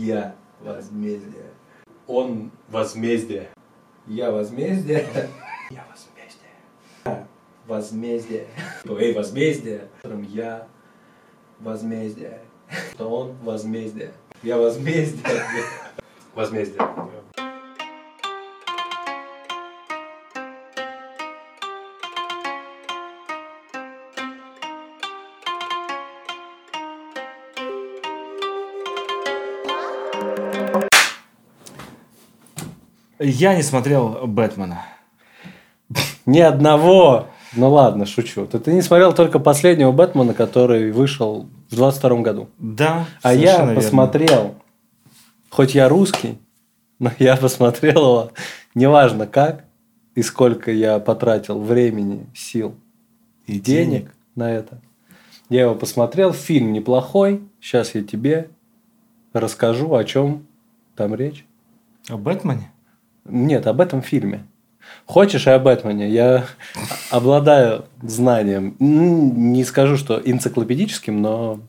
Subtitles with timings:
[0.00, 1.50] Я возмездие.
[2.06, 3.50] Он возмездие.
[4.06, 5.06] Я возмездие.
[5.70, 7.26] Я возмездие.
[7.66, 8.46] Возмездие.
[8.86, 9.88] Эй, возмездие.
[10.30, 10.66] Я
[11.58, 12.40] возмездие.
[12.96, 14.14] То он возмездие.
[14.42, 15.22] Я возмездие.
[16.34, 16.80] Возмездие.
[33.22, 34.82] Я не смотрел Бэтмена.
[36.24, 37.26] Ни одного.
[37.54, 38.46] Ну ладно, шучу.
[38.46, 42.48] Ты, ты не смотрел только последнего Бэтмена, который вышел в 22 году.
[42.58, 43.06] Да.
[43.20, 43.74] А я верно.
[43.74, 44.54] посмотрел,
[45.50, 46.38] хоть я русский,
[46.98, 48.30] но я посмотрел его,
[48.74, 49.64] неважно как
[50.14, 52.74] и сколько я потратил времени, сил
[53.46, 54.80] И денег на это.
[55.50, 57.42] Я его посмотрел, фильм неплохой.
[57.60, 58.48] Сейчас я тебе
[59.34, 60.46] расскажу, о чем
[60.96, 61.44] там речь.
[62.08, 62.70] О Бэтмене?
[63.24, 64.46] Нет, об этом фильме.
[65.06, 66.08] Хочешь и о Бэтмене?
[66.08, 66.46] Я
[67.10, 68.76] обладаю знанием.
[68.78, 71.60] Не скажу, что энциклопедическим, но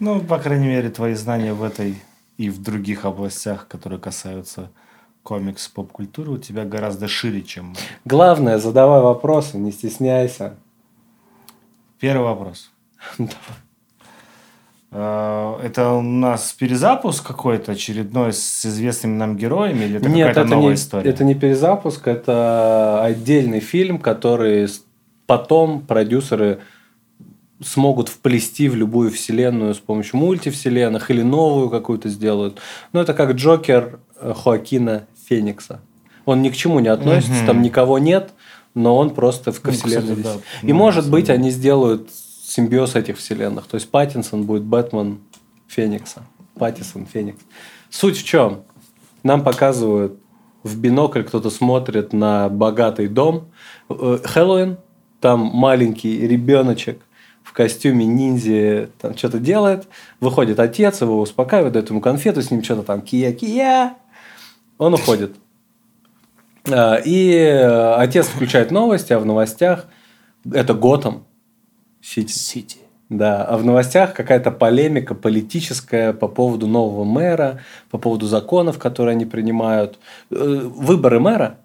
[0.00, 1.96] Ну, по крайней мере, твои знания в этой
[2.38, 4.70] и в других областях, которые касаются
[5.22, 10.56] комикс, поп-культуры, у тебя гораздо шире, чем главное, задавай вопросы, не стесняйся.
[12.00, 12.70] Первый вопрос.
[13.18, 13.26] Э,
[14.92, 20.50] Это у нас перезапуск какой-то очередной с известными нам героями или это Нет, какая-то это
[20.50, 21.10] новая не, история?
[21.10, 24.68] это не перезапуск, это отдельный фильм, который
[25.26, 26.58] потом продюсеры
[27.64, 32.58] смогут вплести в любую вселенную с помощью мультивселенных или новую какую-то сделают.
[32.92, 35.80] Ну, это как Джокер э, Хоакина Феникса.
[36.26, 37.46] Он ни к чему не относится, Мгм.
[37.46, 38.32] там никого нет,
[38.74, 40.68] но он просто в ко Ну, вселенной кстати, да.
[40.68, 42.10] И может быть, они сделают
[42.42, 43.66] симбиоз этих вселенных.
[43.66, 45.20] То есть Паттинсон будет Бэтмен
[45.68, 46.22] Феникса.
[46.58, 47.40] Паттисон Феникс.
[47.90, 48.64] Суть в чем?
[49.22, 50.18] Нам показывают
[50.62, 53.50] в бинокль, кто-то смотрит на богатый дом.
[53.88, 54.78] Э, Хэллоуин,
[55.20, 57.00] там маленький ребеночек
[57.42, 59.86] в костюме ниндзя там что-то делает.
[60.20, 63.94] Выходит отец, его успокаивает, дает ему конфету, с ним что-то там кия-кия.
[64.78, 65.36] Он уходит.
[66.70, 69.86] А, И э, отец включает новости, а в новостях
[70.50, 71.24] это Готэм
[72.02, 72.32] Сити.
[72.32, 72.76] Сити.
[73.08, 79.12] Да, а в новостях какая-то полемика политическая по поводу нового мэра, по поводу законов, которые
[79.14, 79.98] они принимают.
[80.30, 80.34] Э,
[80.74, 81.58] Выборы мэра,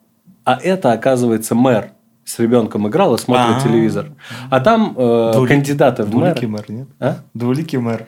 [0.43, 1.91] а это, оказывается, мэр
[2.25, 3.61] с ребенком играл и смотрит А-а-а.
[3.63, 4.07] телевизор.
[4.49, 6.33] А там э, Двули- кандидаты в мэр.
[6.33, 6.87] Двуликий мэр, нет?
[6.99, 7.19] А?
[7.33, 8.05] Двуликий мэр.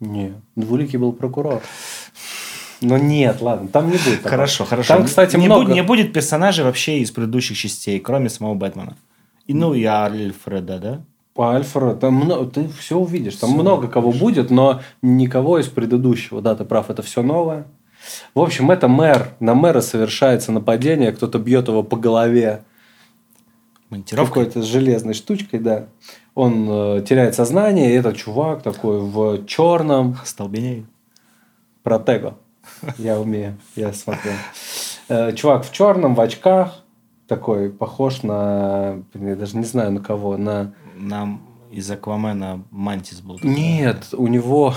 [0.00, 1.62] Нет, Двуликий был прокурор.
[2.82, 4.16] Ну нет, ладно, там не будет.
[4.16, 4.30] такого.
[4.30, 4.94] Хорошо, хорошо.
[4.94, 5.62] Там, кстати, не, много...
[5.64, 8.96] будет, не будет персонажей вообще из предыдущих частей, кроме самого Бэтмена.
[9.46, 11.00] И, ну, и Альфреда, да?
[11.34, 13.36] По Альфреду, там много, ты все увидишь.
[13.36, 16.40] Там много кого будет, но никого из предыдущего.
[16.40, 17.66] Да, ты прав, это все новое.
[18.34, 19.34] В общем, это мэр.
[19.40, 22.64] На мэра совершается нападение, кто-то бьет его по голове
[24.10, 25.86] какой-то железной штучкой, да.
[26.34, 30.86] Он э, теряет сознание, и этот чувак такой в черном Столбенеет.
[31.82, 32.36] протего.
[32.98, 34.34] Я умею, я смотрел.
[35.08, 36.82] Э, Чувак в черном, в очках,
[37.26, 40.74] такой похож на, я даже не знаю на кого, на...
[40.98, 43.36] Нам из Аквамена Мантис был.
[43.36, 43.50] такой.
[43.54, 44.72] Нет, у него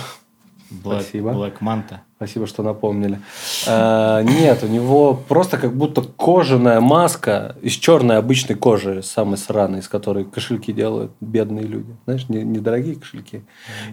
[0.69, 1.33] Блэк, Спасибо.
[1.33, 2.01] Блэк Манта.
[2.19, 3.17] Спасибо, что напомнили.
[3.65, 9.79] Э, Нет, у него просто как будто кожаная маска из черной обычной кожи, самой сраной,
[9.79, 11.95] из которой кошельки делают бедные люди.
[12.03, 13.43] Знаешь, не- недорогие кошельки.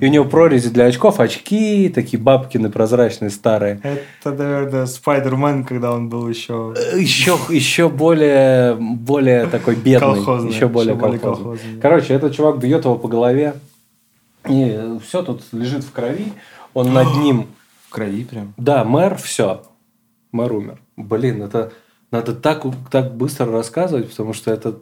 [0.01, 3.81] И у него прорези для очков, очки такие бабкины прозрачные старые.
[3.85, 6.75] Это, наверное, Спайдермен, когда он был еще...
[6.97, 10.17] Еще, еще более, более такой бедный.
[10.17, 11.45] Колхозный, еще более еще более колхозный.
[11.45, 11.81] колхозный.
[11.81, 13.55] Короче, этот чувак бьет его по голове.
[14.49, 16.33] И все тут лежит в крови.
[16.75, 17.47] Он над ним
[17.89, 18.55] В крови прям.
[18.57, 19.63] Да, мэр, все.
[20.33, 20.81] Мэр умер.
[20.97, 21.73] Блин, это
[22.11, 24.79] надо так, так быстро рассказывать, потому что это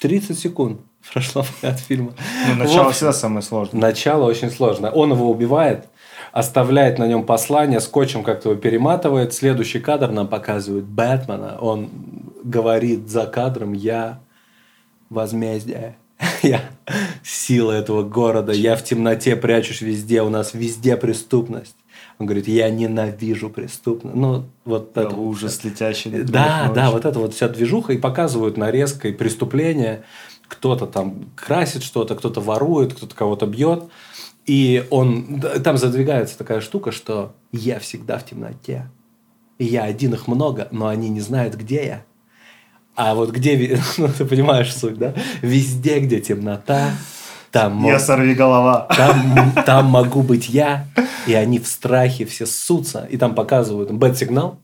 [0.00, 0.80] 30 секунд
[1.12, 2.14] прошло от фильма.
[2.48, 2.94] Ну, начало Вот.
[2.94, 3.80] всегда самое сложное.
[3.80, 4.90] Начало очень сложно.
[4.90, 5.88] Он его убивает,
[6.32, 9.34] оставляет на нем послание, скотчем как-то его перематывает.
[9.34, 11.58] Следующий кадр нам показывает Бэтмена.
[11.60, 11.90] Он
[12.44, 14.20] говорит за кадром «Я
[15.10, 15.96] возмездие».
[16.42, 16.60] Я
[17.24, 18.52] сила этого города.
[18.52, 20.22] Я в темноте прячусь везде.
[20.22, 21.76] У нас везде преступность.
[22.22, 24.14] Он говорит, я ненавижу преступность.
[24.14, 25.68] Ну, вот Да, это вот ужас всё.
[25.68, 26.22] летящий.
[26.22, 27.94] Да, да, вот это вот вся движуха.
[27.94, 30.04] И показывают нарезкой преступления.
[30.46, 33.86] Кто-то там красит что-то, кто-то ворует, кто-то кого-то бьет.
[34.46, 35.42] И он...
[35.64, 38.88] Там задвигается такая штука, что я всегда в темноте.
[39.58, 42.04] И я один их много, но они не знают, где я.
[42.94, 43.80] А вот где...
[43.98, 45.12] Ну, ты понимаешь суть, да?
[45.40, 46.92] Везде, где темнота,
[47.52, 48.88] Там, Я сорви голова.
[48.96, 50.86] там, там могу быть я,
[51.26, 53.06] и они в страхе все ссутся.
[53.10, 54.58] И там показывают бэт-сигнал,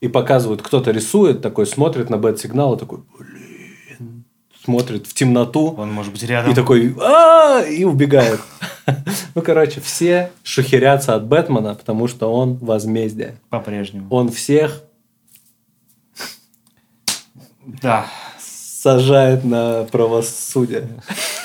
[0.00, 4.24] и показывают, кто-то рисует, такой смотрит на бэт-сигнал и такой, блин,
[4.64, 5.74] смотрит в темноту.
[5.78, 6.50] Он может быть рядом.
[6.52, 8.40] И такой, а и убегает.
[9.34, 13.36] Ну, короче, все шухерятся от Бэтмена, потому что он возмездие.
[13.50, 14.06] По-прежнему.
[14.10, 14.82] Он всех
[17.82, 18.06] Да.
[18.40, 20.88] сажает на правосудие.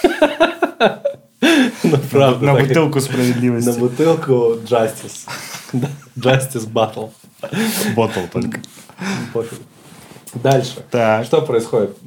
[1.83, 2.45] Ну, правда.
[2.45, 3.79] На бутылку На справедливости.
[3.79, 4.33] бутылку
[4.65, 5.27] Justice.
[6.17, 7.09] Justice Battle.
[7.95, 8.59] Ботл только.
[10.33, 10.77] Дальше.
[10.89, 11.25] Так.
[11.25, 11.97] Что происходит?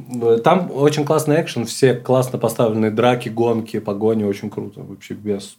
[0.42, 4.80] Там очень классный экшен, все классно поставленные драки, гонки, погони, очень круто.
[4.82, 5.56] Вообще без...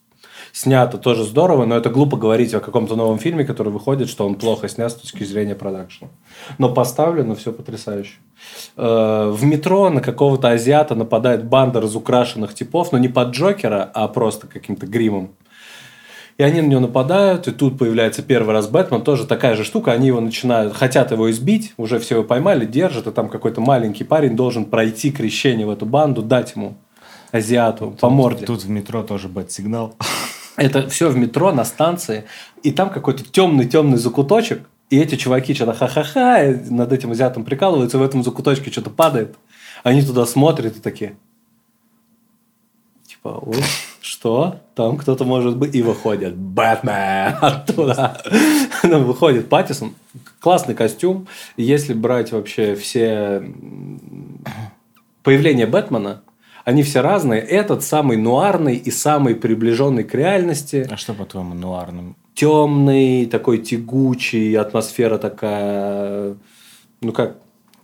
[0.57, 4.33] Снято тоже здорово, но это глупо говорить о каком-то новом фильме, который выходит, что он
[4.33, 6.09] плохо снят с точки зрения продакшена.
[6.57, 8.13] Но поставлено все потрясающе.
[8.75, 14.07] Э, В метро на какого-то азиата нападает банда разукрашенных типов, но не под Джокера, а
[14.07, 15.29] просто каким-то гримом.
[16.39, 19.91] И они на него нападают, и тут появляется первый раз Бэтмен, тоже такая же штука,
[19.91, 24.05] они его начинают, хотят его избить, уже все его поймали, держат, и там какой-то маленький
[24.05, 26.73] парень должен пройти крещение в эту банду, дать ему,
[27.31, 28.47] азиату, по морде.
[28.47, 29.93] Тут в метро тоже бэт-сигнал.
[30.57, 32.25] Это все в метро, на станции,
[32.63, 38.03] и там какой-то темный-темный закуточек, и эти чуваки что-то ха-ха-ха, над этим азиатом прикалываются, в
[38.03, 39.35] этом закуточке что-то падает.
[39.83, 41.15] Они туда смотрят и такие,
[43.05, 43.63] типа, «Ой,
[44.07, 44.61] что?
[44.73, 45.75] Там кто-то может быть.
[45.75, 48.21] И выходит Бэтмен оттуда.
[48.83, 49.93] Ну, выходит Паттисон.
[50.39, 51.27] Классный костюм.
[51.57, 54.43] Если брать вообще все м,
[55.23, 56.21] появления Бэтмена,
[56.67, 57.39] они все разные.
[57.39, 60.85] Этот самый нуарный и самый приближенный к реальности.
[60.91, 62.17] А что по-твоему нуарным?
[62.35, 66.35] Темный, такой тягучий, атмосфера такая...
[66.99, 67.37] Ну, как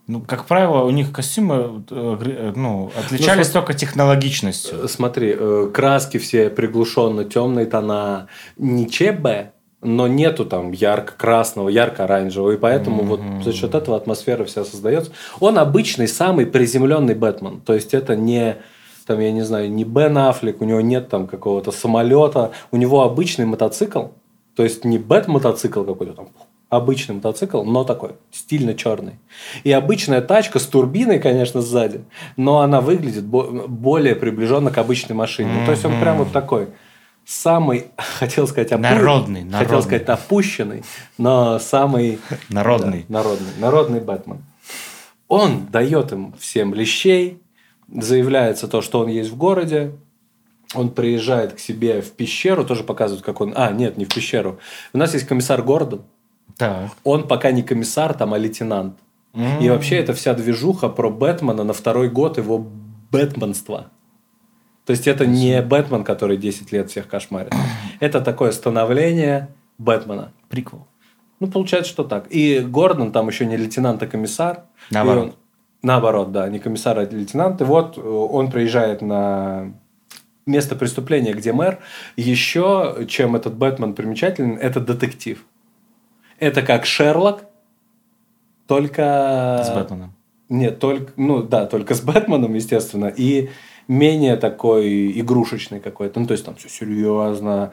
[0.08, 4.84] Ну, как правило, у них костюмы э, э, ну, отличались см- только технологичностью.
[4.84, 5.34] Э, Смотри,
[5.74, 8.28] краски все приглушенно темные тона,
[8.58, 14.66] не ЧБ, но нету там ярко-красного, ярко-оранжевого, и поэтому вот за счет этого атмосфера вся
[14.66, 15.12] создается.
[15.40, 18.58] Он обычный, самый приземленный Бэтмен, то есть это не
[19.06, 23.04] там, я не знаю, не Бен Аффлек, у него нет там какого-то самолета, у него
[23.04, 24.06] обычный мотоцикл,
[24.56, 26.28] то есть не Бэт-мотоцикл какой-то там,
[26.70, 29.14] обычный мотоцикл, но такой, стильно черный.
[29.64, 32.04] И обычная тачка с турбиной, конечно, сзади,
[32.38, 35.52] но она выглядит бо- более приближенно к обычной машине.
[35.60, 36.70] Ну, то есть он прям вот такой
[37.26, 39.82] самый, хотел сказать, опу- Народный, хотел народный.
[39.82, 40.84] сказать опущенный,
[41.18, 43.06] но самый Народный.
[43.08, 44.44] да, народный, народный Бэтмен.
[45.28, 47.40] Он дает им всем лещей,
[47.94, 49.94] заявляется то, что он есть в городе,
[50.76, 53.54] он приезжает к себе в пещеру, тоже показывают, как он...
[53.56, 54.60] А, нет, не в пещеру.
[54.94, 56.04] У нас есть комиссар Гордон.
[56.58, 56.92] Так.
[57.04, 58.98] Он пока не комиссар, там, а лейтенант.
[59.62, 62.68] И вообще это вся движуха про Бэтмена на второй год его
[63.12, 63.88] бэтменства.
[64.86, 67.54] То есть это не Бэтмен, который 10 лет всех кошмарит.
[68.00, 70.34] Это такое становление Бэтмена.
[70.50, 70.88] Приквел.
[71.40, 72.28] Ну, получается, что так.
[72.30, 74.66] И Гордон там еще не лейтенант, а комиссар.
[74.92, 75.36] Наоборот.
[75.84, 77.62] Наоборот, да, не комиссар, а лейтенант.
[77.62, 79.74] И вот э, он приезжает на
[80.46, 81.80] место преступления, где мэр.
[82.16, 85.46] Еще, чем этот Бэтмен примечателен, это детектив.
[86.40, 87.44] Это как Шерлок,
[88.68, 89.62] только...
[89.64, 90.14] С Бэтменом.
[90.50, 93.50] Нет, только, ну да, только с Бэтменом, естественно, и
[93.88, 96.20] менее такой игрушечный какой-то.
[96.20, 97.72] Ну, то есть там все серьезно.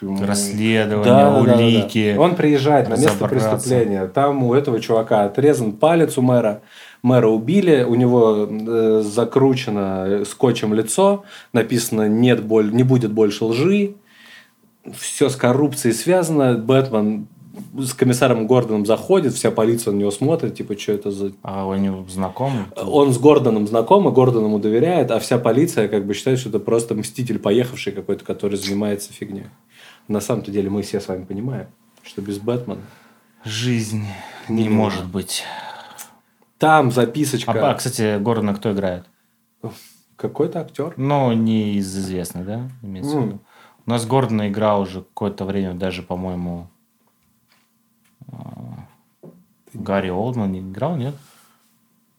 [0.00, 2.16] Расследование, улики.
[2.18, 4.06] Он приезжает на место преступления.
[4.06, 6.62] Там у этого чувака отрезан палец у мэра.
[7.04, 13.96] Мэра убили, у него э, закручено скотчем лицо, написано нет боль, не будет больше лжи,
[14.96, 16.56] все с коррупцией связано.
[16.56, 17.28] Бэтмен
[17.78, 21.74] с комиссаром Гордоном заходит, вся полиция на него смотрит, типа, что это за А у
[21.74, 22.64] него знакомый?
[22.74, 26.48] он с Гордоном знаком, и Гордон ему доверяет, а вся полиция как бы считает, что
[26.48, 29.48] это просто мститель поехавший какой-то, который занимается фигней.
[30.08, 31.66] На самом-то деле мы все с вами понимаем,
[32.02, 32.80] что без Бэтмена.
[33.44, 34.06] Жизнь
[34.48, 35.44] не Не может быть.
[36.58, 37.52] Там записочка.
[37.52, 39.06] А, а, кстати, Гордона кто играет?
[40.16, 40.94] Какой-то актер.
[40.96, 42.70] Ну, не из известных, да?
[42.82, 43.26] Имеется в Ну.
[43.26, 43.40] виду.
[43.86, 46.68] У нас Гордона играл уже какое-то время, даже, по-моему,
[48.32, 48.86] а,
[49.74, 51.14] Гарри Олдман не играл, нет?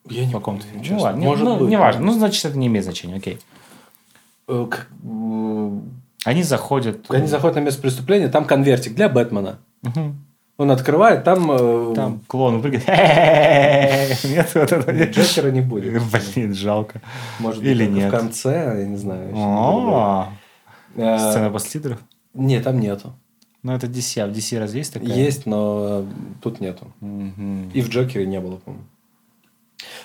[0.08, 0.96] Я не В помню, честно.
[0.98, 1.70] Ну, ладно, не- Может ну, быть.
[1.70, 2.02] неважно.
[2.06, 3.40] Ну, значит, это не имеет значения, окей.
[4.48, 4.68] Э,
[6.26, 7.10] Они заходят...
[7.10, 9.58] Они заходят на место преступления, там конвертик для Бэтмена.
[9.82, 10.25] Мгм.
[10.58, 12.86] Он открывает, там, э, Там клоун прыгает.
[14.24, 15.14] Нет, вот это нет.
[15.14, 16.02] Джокера не будет.
[16.34, 17.02] Блин, жалко.
[17.40, 18.08] Может быть, Или нет.
[18.08, 20.30] в конце, я не знаю.
[20.96, 22.00] Э, Сцена титров?
[22.34, 23.14] Нет, там нету.
[23.64, 24.22] Ну, это DC.
[24.22, 25.10] А в DC разве есть такая?
[25.10, 26.06] Есть, но э,
[26.42, 26.88] тут нету.
[27.74, 28.86] И в Джокере не было, по-моему.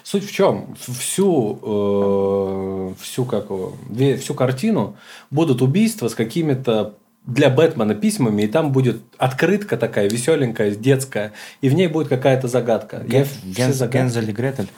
[0.02, 0.74] Суть в чем?
[0.74, 3.46] Всю, э, всю, как
[4.18, 4.96] всю картину
[5.30, 6.94] будут убийства с какими-то
[7.26, 12.48] для Бэтмена письмами, и там будет открытка такая веселенькая, детская, и в ней будет какая-то
[12.48, 12.98] загадка.
[12.98, 14.68] Я Ген- все Ген- загадки- Гензель и Гретель.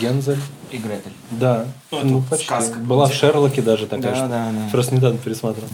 [0.00, 0.38] Гензель.
[0.70, 1.12] И Гретель.
[1.30, 1.66] Да.
[1.90, 2.52] Ну, почти.
[2.84, 4.12] Была в Шерлоке даже такая.
[4.12, 4.68] Да, что- да, да.
[4.72, 5.68] Просто недавно пересмотрел.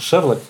[0.00, 0.40] Шерлок.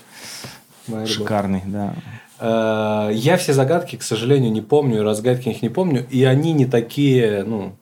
[0.86, 1.16] Моя любовь.
[1.16, 1.94] Шикарный, да.
[2.38, 6.64] Э, Я все загадки, к сожалению, не помню, разгадки их не помню, и они не
[6.66, 7.76] такие, ну,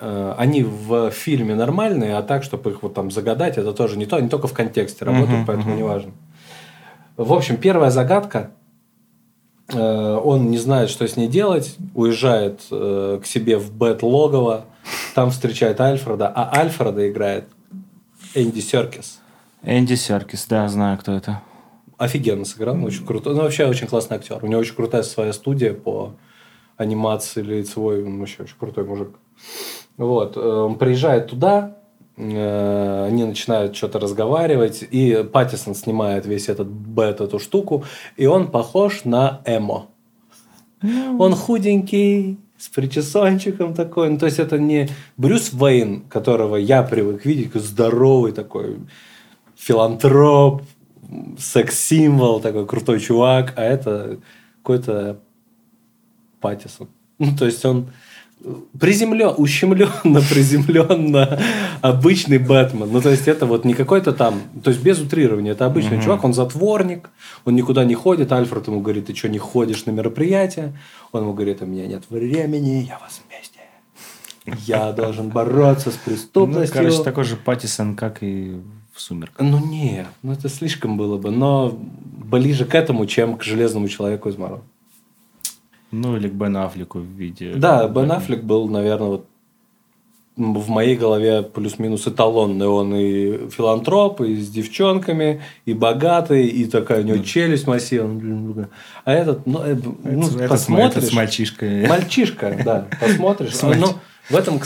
[0.00, 4.06] э, они в фильме нормальные, а так, чтобы их вот там загадать, это тоже не
[4.06, 5.76] то, они только в контексте работают, Мгм, поэтому мгм.
[5.76, 6.12] не важно.
[7.16, 8.50] В общем, первая загадка,
[9.72, 14.64] э, он не знает, что с ней делать, уезжает э, к себе в Бэт-логово,
[15.14, 17.44] там встречает Альфреда, а Альфреда играет
[18.34, 19.20] Энди Серкис.
[19.62, 21.40] Энди Серкис, да, знаю, кто это.
[21.98, 23.30] офигенно сыграл, очень круто.
[23.30, 24.40] Ну, вообще очень классный актер.
[24.42, 26.14] У него очень крутая своя студия по
[26.76, 28.04] анимации лицевой.
[28.04, 29.10] Он вообще очень крутой мужик.
[29.96, 30.36] Вот.
[30.36, 31.76] э, Он приезжает туда,
[32.16, 37.84] они начинают что-то разговаривать, и Паттисон снимает весь этот бет, эту штуку,
[38.16, 39.86] и он похож на Эмо.
[40.82, 44.08] Он худенький, с причесончиком такой.
[44.10, 48.78] Ну, то есть, это не Брюс Вейн, которого я привык видеть, здоровый такой
[49.56, 50.62] филантроп,
[51.38, 54.18] секс-символ, такой крутой чувак, а это
[54.62, 55.20] какой-то
[56.40, 56.88] Паттисон.
[57.18, 57.90] Ну, то есть, он
[58.78, 61.40] приземлен, ущемленно приземленно
[61.80, 62.90] обычный Бэтмен.
[62.90, 66.24] Ну, то есть, это вот не какой-то там, то есть, без утрирования, это обычный чувак,
[66.24, 67.10] он затворник,
[67.44, 70.72] он никуда не ходит, Альфред ему говорит, ты что, не ходишь на мероприятия?
[71.12, 73.60] Он ему говорит, у меня нет времени, я вас вместе.
[74.66, 76.76] Я должен бороться с Ну, преступностью.
[76.76, 78.60] короче, такой же Паттисон, как и
[78.92, 79.44] в «Сумерках».
[79.44, 84.28] Ну нет, ну это слишком было бы, но ближе к этому, чем к Железному человеку
[84.28, 84.62] из Марвел.
[86.00, 87.54] Ну, или к Бену Аффлеку в виде...
[87.54, 89.26] Да, Бен Аффлек был, наверное, вот
[90.36, 92.66] в моей голове плюс-минус эталонный.
[92.66, 98.68] Он и филантроп, и с девчонками, и богатый, и такая у него челюсть массивная.
[99.04, 100.96] А этот, ну, э, ну, Это- это с- посмотришь...
[101.04, 101.86] это с мальчишкой.
[101.86, 103.54] Мальчишка, да, посмотришь.
[103.62, 103.94] Ну,
[104.30, 104.60] в этом...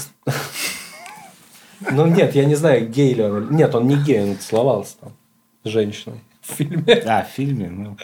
[1.93, 3.55] Ну, нет, я не знаю, гей ли он.
[3.55, 5.13] Нет, он не гей, он целовался там
[5.65, 6.95] с женщиной в фильме.
[7.07, 7.97] А, в фильме, ну...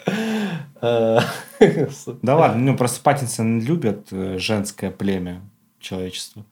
[0.81, 1.19] Э,
[2.21, 5.41] Да ладно, ну просто Паттинсон любит э, женское племя
[5.79, 6.43] человечества.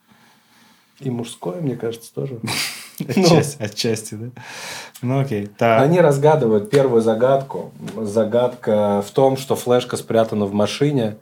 [0.99, 2.39] И мужское, мне кажется, тоже.
[3.07, 4.41] Отчасти, отчасти, да?
[5.01, 5.47] Ну окей.
[5.47, 5.81] Так.
[5.81, 7.71] Они разгадывают первую загадку.
[7.97, 11.17] Загадка в том, что флешка спрятана в машине.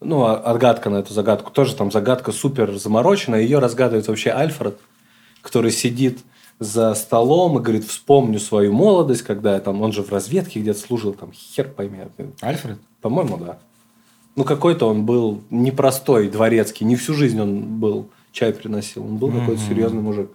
[0.00, 1.52] Ну, а- отгадка на эту загадку.
[1.52, 3.40] Тоже там загадка супер замороченная.
[3.40, 4.78] Ее разгадывает вообще Альфред,
[5.42, 6.18] который сидит
[6.62, 10.78] за столом и говорит, вспомню свою молодость, когда я там, он же в разведке где-то
[10.78, 11.98] служил, там хер пойми.
[12.40, 12.78] Альфред?
[13.00, 13.58] По-моему, да.
[14.36, 16.86] Ну, какой-то он был непростой дворецкий.
[16.86, 19.04] Не всю жизнь он был, чай приносил.
[19.04, 20.30] Он был какой-то серьезный мужик.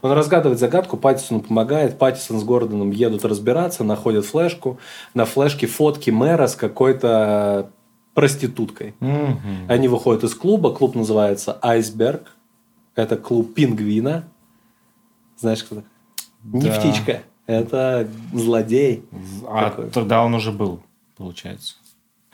[0.00, 1.98] Он разгадывает загадку, Паттисону помогает.
[1.98, 4.78] Паттисон с Гордоном едут разбираться, находят флешку.
[5.14, 7.70] На флешке фотки мэра с какой-то
[8.14, 8.94] проституткой.
[9.00, 9.66] Мгм.
[9.68, 10.72] Они выходят из клуба.
[10.74, 12.32] Клуб называется «Айсберг».
[12.94, 14.24] Это клуб пингвина.
[15.42, 15.90] Знаешь, кто такой?
[16.44, 16.78] Не Да.
[16.78, 17.22] птичка.
[17.46, 19.02] Это злодей.
[19.46, 19.90] А Какой?
[19.90, 20.80] тогда он уже был,
[21.16, 21.74] получается.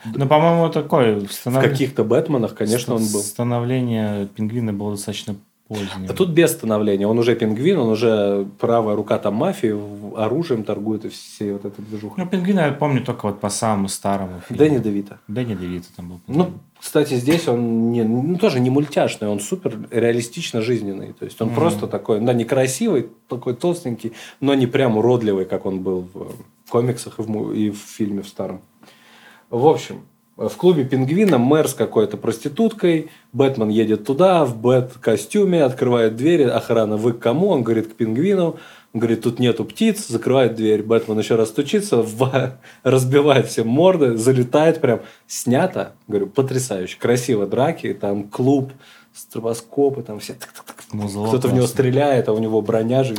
[0.05, 3.19] Ну, по-моему, такой В станов- каких-то Бэтменах, конечно, он был.
[3.21, 5.35] Становление пингвина было достаточно
[5.67, 6.07] позднее.
[6.09, 7.07] А тут без становления.
[7.07, 11.65] Он уже пингвин, он уже правая рука там мафии, в- оружием торгует и все вот
[11.65, 12.13] эта движуха.
[12.17, 14.57] Ну, пингвина я помню только вот по самому старому фильму.
[14.59, 15.19] Дэнни Девита.
[15.27, 16.19] Дэнни Девита там был.
[16.27, 21.13] Ну, кстати, здесь он не, ну, тоже не мультяшный, он супер реалистично жизненный.
[21.13, 25.81] То есть он просто такой, да, некрасивый, такой толстенький, но не прям уродливый, как он
[25.81, 28.61] был в комиксах и в, и в фильме в старом.
[29.49, 30.05] В общем,
[30.37, 36.95] в клубе пингвина мэр с какой-то проституткой, Бэтмен едет туда в бэт-костюме, открывает двери, охрана,
[36.95, 37.49] вы к кому?
[37.49, 38.57] Он говорит, к пингвину.
[38.91, 40.81] Говорит, тут нету птиц, закрывает дверь.
[40.81, 45.01] Бэтмен еще раз стучится, в- разбивает всем морды, залетает прям.
[45.27, 46.97] Снято, говорю, потрясающе.
[46.99, 48.71] Красиво драки, там клуб,
[49.13, 50.35] стробоскопы, там все.
[50.91, 53.15] Музло Кто-то в него стреляет, а у него броня же.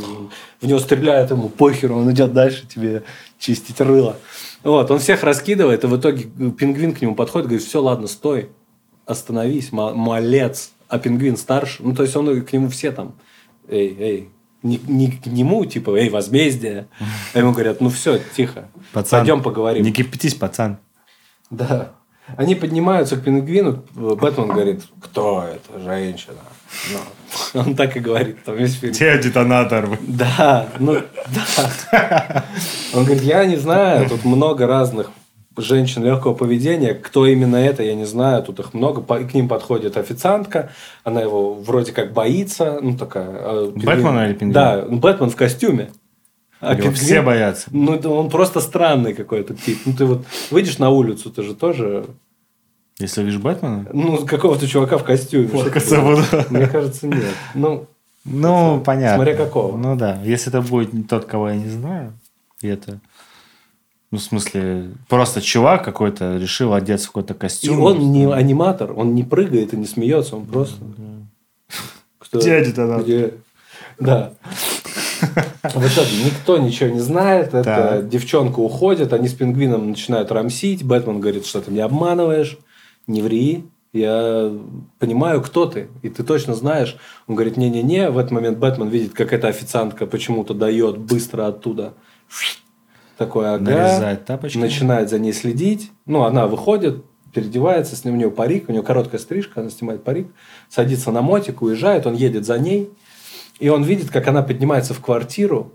[0.59, 3.03] В него стреляют, ему похеру, он идет дальше тебе
[3.39, 4.17] чистить рыло.
[4.63, 8.49] Вот, он всех раскидывает, и в итоге пингвин к нему подходит, говорит, все, ладно, стой,
[9.05, 10.71] остановись, ма- малец.
[10.89, 13.15] А пингвин старше, ну, то есть, он и к нему все там,
[13.69, 14.29] эй, эй,
[14.63, 16.87] не, не к нему, типа, эй, возмездие.
[17.33, 19.83] А ему говорят, ну, все, тихо, Пацан, пойдем поговорим.
[19.83, 20.77] Не кипятись, пацан.
[21.49, 21.91] Да.
[22.37, 26.37] Они поднимаются к пингвину, Бэтмен говорит, кто это, женщина?
[27.53, 28.93] Ну, он так и говорит, там весь фильм.
[28.93, 29.97] Где детонатор?
[30.01, 32.45] Да, ну, да.
[32.93, 35.11] Он говорит, я не знаю, тут много разных
[35.57, 36.93] женщин легкого поведения.
[36.93, 38.43] Кто именно это, я не знаю.
[38.43, 39.01] Тут их много.
[39.01, 40.69] По- К ним подходит официантка.
[41.03, 42.79] Она его вроде как боится.
[42.81, 43.27] Ну, такая...
[43.29, 44.53] э, Бэтмена или пингвина?
[44.53, 45.91] Да, ну, Бэтмен в костюме.
[46.59, 47.69] А Его пингвин- все боятся.
[47.71, 49.79] Ну, он просто странный какой-то тип.
[49.85, 52.05] Ну, ты вот выйдешь на улицу, ты же тоже...
[52.99, 55.47] Если увидишь Бэтмена, Ну, какого-то чувака в костюме.
[56.49, 57.23] Мне кажется, нет.
[57.55, 57.87] Ну,
[58.23, 59.15] ну, понятно.
[59.23, 59.75] Смотря какого.
[59.75, 62.13] Ну да, если это будет не тот, кого я не знаю,
[62.61, 62.99] и это...
[64.11, 67.81] Ну, в смысле, просто чувак какой-то решил одеться в какой-то и костюм.
[67.81, 70.83] он не аниматор, он не прыгает и не смеется, он просто...
[72.19, 72.39] Кто?
[72.39, 72.99] Они тогда?
[73.01, 73.33] Где?
[73.99, 74.33] Да.
[75.63, 77.49] В итоге никто ничего не знает.
[77.53, 78.09] Это Так.
[78.09, 80.83] девчонка уходит, они с пингвином начинают рамсить.
[80.83, 82.57] Бэтмен говорит, что ты меня обманываешь,
[83.07, 83.65] не ври.
[83.93, 84.51] Я
[84.99, 86.97] понимаю, кто ты, и ты точно знаешь.
[87.27, 88.09] Он говорит, не-не-не.
[88.09, 91.93] В этот момент Бэтмен видит, как эта официантка почему-то дает быстро оттуда
[93.17, 93.63] такой ага.
[93.63, 94.57] Нарезает тапочки.
[94.57, 95.91] Начинает за ней следить.
[96.05, 97.03] Ну, она выходит,
[97.33, 100.27] переодевается, с ним у нее парик, у нее короткая стрижка, она снимает парик,
[100.69, 102.89] садится на мотик, уезжает, он едет за ней.
[103.59, 105.71] И он видит, как она поднимается в квартиру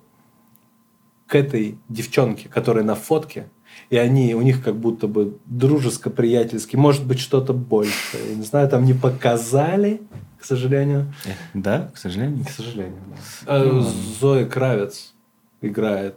[1.26, 3.48] к этой девчонке, которая на фотке.
[3.90, 8.30] И они, у них как будто бы дружеско-приятельски, может быть, что-то большее.
[8.30, 10.00] Я не знаю, там не показали,
[10.40, 11.12] к сожалению.
[11.24, 12.44] Э, Да, к сожалению.
[12.44, 13.02] К сожалению,
[13.46, 13.54] да.
[13.54, 13.82] Э,
[14.20, 15.14] Зоя Кравец
[15.60, 16.16] играет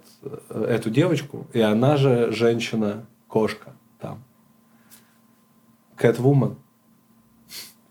[0.49, 4.23] эту девочку, и она же женщина-кошка там.
[5.95, 6.55] Кэтвумен.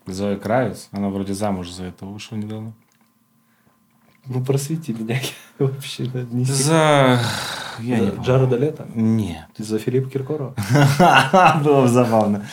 [0.07, 2.73] Зоя Кравец, она вроде замуж за это вышла недавно.
[4.27, 5.17] Ну, просвети меня.
[5.59, 7.21] Я вообще да, не За...
[7.81, 8.25] Я не За помню.
[8.27, 8.87] Джареда Лето?
[8.95, 9.47] Нет.
[9.57, 10.55] За Филиппа Киркорова?
[11.65, 12.47] Было бы забавно.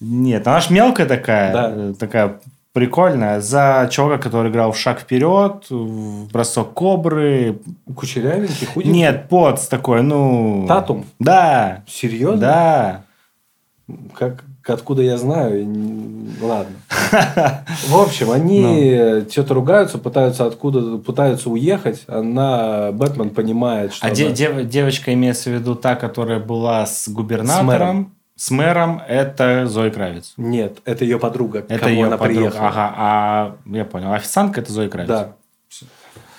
[0.00, 1.72] Нет, она ж мелкая такая, Да.
[1.74, 2.40] э, такая
[2.74, 3.40] прикольная.
[3.40, 7.60] За чувака, который играл в «Шаг вперед», в «Бросок кобры».
[7.96, 8.92] Кучерявенький, худенький?
[8.98, 10.66] Нет, поц такой, ну...
[10.68, 11.06] Татум?
[11.18, 11.82] Да.
[11.86, 12.36] Серьезно?
[12.40, 13.02] Да.
[14.14, 15.66] Как, откуда я знаю?
[16.42, 16.74] Ладно.
[17.88, 22.02] В общем, они что-то ругаются, пытаются откуда пытаются уехать.
[22.08, 27.08] Она, Бэтмен понимает, что А она- дев- девочка имеется в виду та, которая была с
[27.08, 28.12] С мэром.
[28.36, 30.34] С мэром, это Зоя Кравец.
[30.36, 32.40] Нет, это ее подруга, Это кому ее она подруга.
[32.40, 32.68] приехала.
[32.68, 34.12] Ага, а я понял.
[34.12, 35.08] Официантка это Зоя Кравец.
[35.08, 35.36] Да.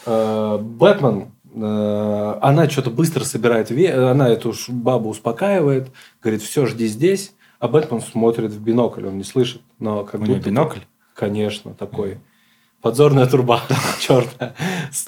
[0.05, 5.89] Э, Бэтмен, э, она что-то быстро собирает, она эту бабу успокаивает,
[6.21, 10.25] говорит, все, жди здесь, а Бэтмен смотрит в бинокль, он не слышит, но как У
[10.25, 10.49] будто...
[10.49, 10.79] бинокль?
[11.13, 12.19] Конечно, такой.
[12.85, 13.61] Подзорная труба
[13.99, 14.53] черная.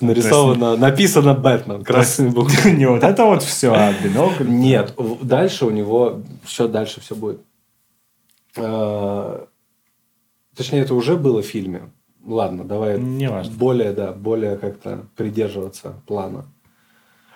[0.02, 2.72] Нарисовано, написано Бэтмен красными буквами.
[2.76, 4.48] Не вот это вот все, а бинокль.
[4.50, 7.40] Нет, дальше у него все дальше все будет.
[8.56, 9.46] Э,
[10.56, 11.92] Точнее, это уже было в фильме.
[12.26, 13.54] Ладно, давай Не важно.
[13.54, 16.46] более, да, более как-то придерживаться плана.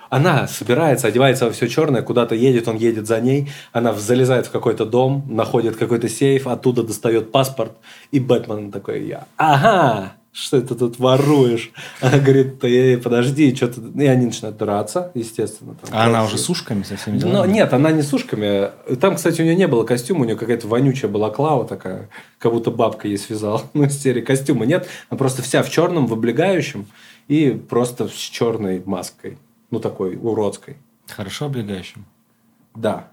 [0.10, 3.51] Она собирается, одевается во все черное, куда-то едет, он едет за ней.
[3.73, 7.73] Она залезает в какой-то дом, находит какой-то сейф, оттуда достает паспорт.
[8.10, 11.72] И Бэтмен такой, я, ага, что ты тут воруешь?
[12.00, 13.82] Она говорит, ты подожди, что ты...
[14.02, 15.76] И они начинают драться, естественно.
[15.76, 17.52] там, А она уже с ушками со всеми Но делами?
[17.52, 18.72] нет, она не с ушками.
[19.02, 22.72] Там, кстати, у нее не было костюма, у нее какая-то вонючая балаклава такая, как будто
[22.72, 23.62] бабка ей связала.
[23.74, 24.88] Ну, из серии костюма нет.
[25.10, 26.88] Она просто вся в черном, в облегающем
[27.28, 29.38] и просто с черной маской.
[29.70, 30.78] Ну, такой уродской.
[31.08, 32.06] Хорошо облегающим.
[32.76, 33.08] Да.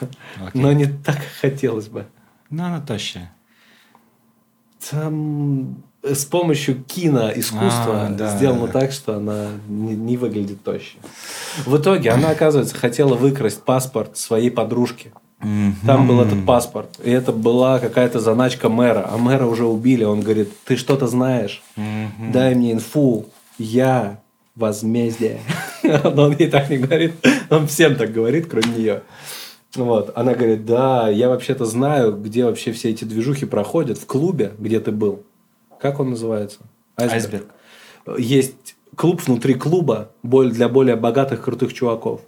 [0.00, 0.50] Окей.
[0.62, 2.06] Но не так хотелось бы.
[2.48, 3.32] Ну, она тощая.
[4.90, 8.80] Там э, с помощью киноискусства А, да, сделано да.
[8.80, 10.98] так, что она не, не выглядит тощей.
[11.64, 15.12] В итоге она, оказывается, хотела выкрасть паспорт своей подружки.
[15.84, 16.98] Там был этот паспорт.
[17.04, 19.08] И это была какая-то заначка мэра.
[19.10, 20.04] А мэра уже убили.
[20.04, 21.62] Он говорит, ты что-то знаешь?
[22.32, 23.26] Дай мне инфу.
[23.58, 24.20] Я
[24.54, 25.40] возмездие.
[25.82, 27.14] Но он ей так не говорит.
[27.50, 29.02] Он всем так говорит, кроме нее.
[29.74, 30.12] Вот.
[30.16, 33.98] Она говорит, да, я вообще-то знаю, где вообще все эти движухи проходят.
[33.98, 35.22] В клубе, где ты был.
[35.80, 36.60] Как он называется?
[36.96, 37.46] Айсберг.
[38.18, 42.20] Есть клуб внутри клуба для более богатых, крутых чуваков.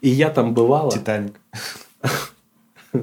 [0.00, 0.90] И я там бывала.
[0.90, 1.40] Титаник.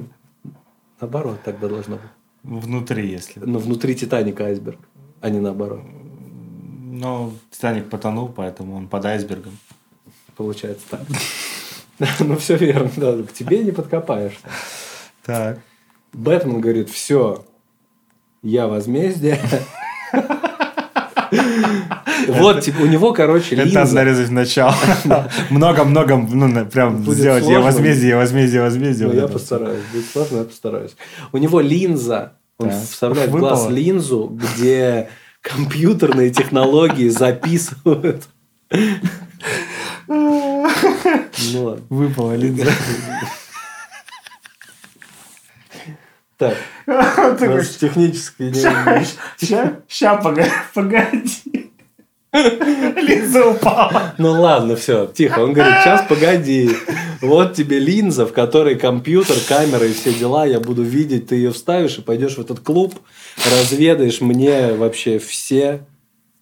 [1.00, 2.10] Наоборот, тогда должно быть.
[2.42, 3.40] Внутри, если.
[3.40, 4.78] Но внутри Титаника айсберг,
[5.20, 5.82] а не наоборот.
[5.82, 9.56] Ну, Титаник потонул, поэтому он под айсбергом.
[10.36, 11.00] Получается так.
[12.20, 12.90] Ну, все верно.
[12.96, 14.48] да, К тебе не подкопаешься.
[15.22, 15.60] Так.
[16.14, 17.44] Бэтмен говорит, все,
[18.42, 19.38] я возмездие.
[22.26, 23.94] Вот, типа, у него, короче, Это линза.
[23.94, 24.74] нарезать начало.
[25.50, 27.46] Много-много, ну, прям сделать.
[27.46, 29.08] Я возмездие, возмездие, возмездие.
[29.08, 29.32] Ну, я это.
[29.32, 29.82] постараюсь.
[29.92, 30.96] Будет сложно, я постараюсь.
[31.32, 32.32] У него линза.
[32.58, 35.08] Он вставляет в глаз линзу, где
[35.40, 38.24] компьютерные технологии записывают.
[40.08, 41.78] Ну.
[41.88, 42.70] Выпала линза.
[46.36, 46.56] Так,
[47.80, 48.52] технически
[49.38, 50.16] Ща, ща,
[50.74, 51.70] погоди.
[53.02, 54.14] Лиза упала.
[54.18, 55.40] Ну ладно, все, тихо.
[55.40, 56.70] Он говорит, сейчас погоди.
[57.20, 60.46] Вот тебе линза, в которой компьютер, камера и все дела.
[60.46, 62.94] Я буду видеть, ты ее вставишь и пойдешь в этот клуб,
[63.44, 65.84] разведаешь мне вообще все,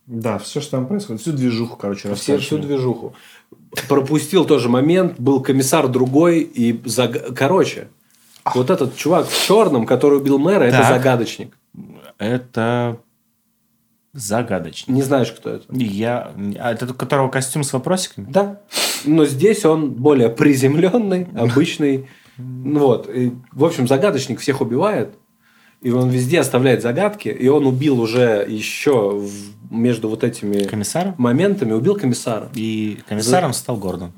[0.06, 3.14] Да, все, что там происходит, всю движуху, короче, все всю движуху.
[3.88, 7.88] Пропустил тоже момент, был комиссар другой и заг- короче.
[8.54, 10.88] Вот этот чувак в черном, который убил мэра, это Так.
[10.88, 11.56] загадочник.
[12.18, 12.98] Это
[14.12, 14.92] загадочно.
[14.92, 15.64] Не знаешь, кто это?
[15.72, 16.32] Я...
[16.58, 18.26] А это у которого костюм с вопросиками?
[18.30, 18.60] Да.
[19.04, 22.08] Но здесь он более приземленный, обычный.
[22.36, 23.08] Ну Вот.
[23.08, 25.10] И, в общем, загадочник всех убивает.
[25.80, 27.28] И он везде оставляет загадки.
[27.28, 29.22] И он убил уже еще
[29.70, 31.14] между вот этими Комиссаром?
[31.18, 32.48] моментами, убил комиссара.
[32.54, 34.12] И комиссаром стал Гордон.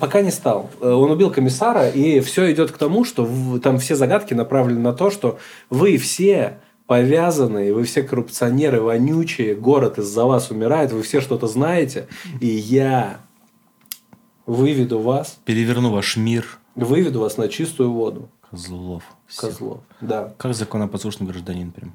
[0.00, 0.70] Пока не стал.
[0.80, 3.28] Э, Он убил комиссара, и все идет к тому, что
[3.62, 5.38] там все загадки направлены на то, что
[5.70, 12.06] вы все повязаны, вы все коррупционеры вонючие, город из-за вас умирает, вы все что-то знаете,
[12.40, 13.20] и я
[14.46, 16.58] выведу вас, Переверну ваш мир.
[16.74, 19.04] выведу вас на чистую воду, Козлов.
[19.26, 19.46] Всё.
[19.46, 19.80] козлов.
[20.00, 20.34] Да.
[20.36, 21.94] Как законопослушный гражданин прям.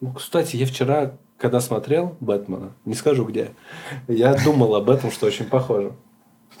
[0.00, 3.52] Ну, кстати, я вчера, когда смотрел Бэтмена, не скажу где,
[4.08, 5.92] я думал об этом, что очень похоже.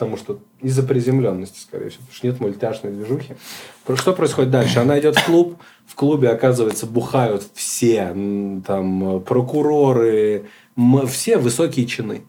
[0.04, 2.00] Потому что из-за приземленности, скорее всего.
[2.02, 3.34] Потому что нет мультяшной движухи.
[3.94, 4.80] Что происходит дальше?
[4.80, 5.58] Она идет в клуб.
[5.86, 8.14] В клубе, оказывается, бухают все.
[8.66, 10.46] Там прокуроры,
[11.08, 12.22] все высокие чины.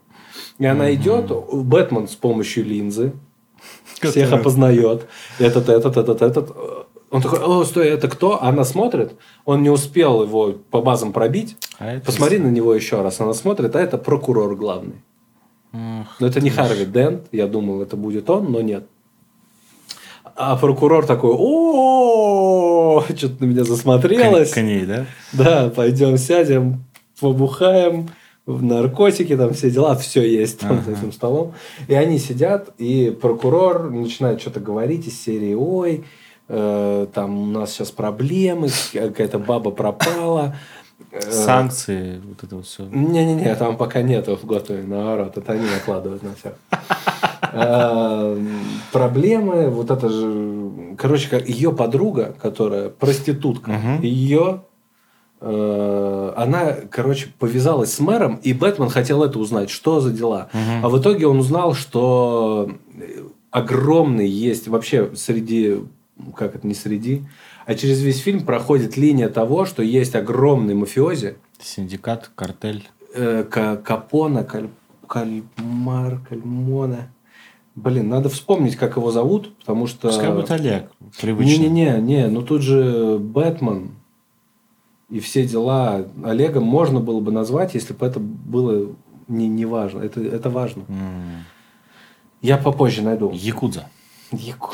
[0.59, 3.13] И она идет, Бэтмен с помощью линзы
[3.99, 5.07] всех Который- опознает.
[5.39, 6.51] Этот, этот, этот, этот.
[7.09, 8.41] Он такой, о, стой, это кто?
[8.41, 9.13] Она смотрит,
[9.45, 11.57] он не успел его по базам пробить.
[11.77, 13.19] А это Посмотри на него еще раз.
[13.21, 14.95] Она смотрит, а это прокурор главный.
[15.73, 17.27] Ах, Но это не Харви Дент.
[17.31, 18.85] Я думал, это будет он, но нет.
[20.35, 24.49] А прокурор такой, о, что-то на меня засмотрелось.
[24.53, 25.05] кон- Коней, да?
[25.33, 26.83] Да, пойдем сядем,
[27.19, 28.09] побухаем,
[28.45, 31.53] в наркотики, там все дела, все есть там за этим столом.
[31.87, 36.03] И они сидят, и прокурор начинает что-то говорить из серии, ой,
[36.49, 40.55] э, там у нас сейчас проблемы, какая-то баба пропала.
[41.11, 42.83] Э, Санкции, вот это все.
[42.85, 46.53] не-не-не, там пока нету в готове, наоборот, это они накладывают на всех.
[47.55, 48.35] А,
[48.91, 54.63] Проблемы, вот это же, короче, ее подруга, которая проститутка, ее,
[55.39, 60.49] э, она, короче, повязалась с мэром, и Бэтмен хотел это узнать, что за дела.
[60.53, 60.85] Мгм.
[60.85, 62.71] А в итоге он узнал, что
[63.51, 65.77] огромный есть вообще среди,
[66.35, 67.23] как это не среди,
[67.65, 72.87] а через весь фильм проходит линия того, что есть огромный мафиози, Синдикат, картель.
[73.13, 74.69] э, Ка- Капона, Каль-
[75.07, 77.09] Кальмар, Кальмона.
[77.75, 80.09] Блин, надо вспомнить, как его зовут, потому что...
[80.09, 80.91] Пускай будет Олег.
[81.21, 81.63] Привычно.
[81.63, 83.91] Не-не-не, не, ну тут же Бэтмен
[85.09, 88.93] и все дела Олегом можно было бы назвать, если бы это было
[89.27, 90.01] не, не важно.
[90.01, 90.83] Это, это важно.
[90.87, 91.43] М,
[92.41, 93.31] Я попозже найду.
[93.33, 93.87] Якудза.
[94.31, 94.73] Яку-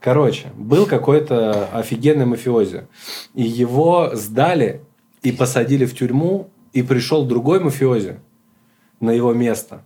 [0.00, 2.86] Короче, был какой-то офигенный мафиози.
[3.34, 4.80] И его сдали
[5.22, 6.48] и посадили в тюрьму.
[6.72, 8.20] И пришел другой мафиози
[9.00, 9.82] на его место,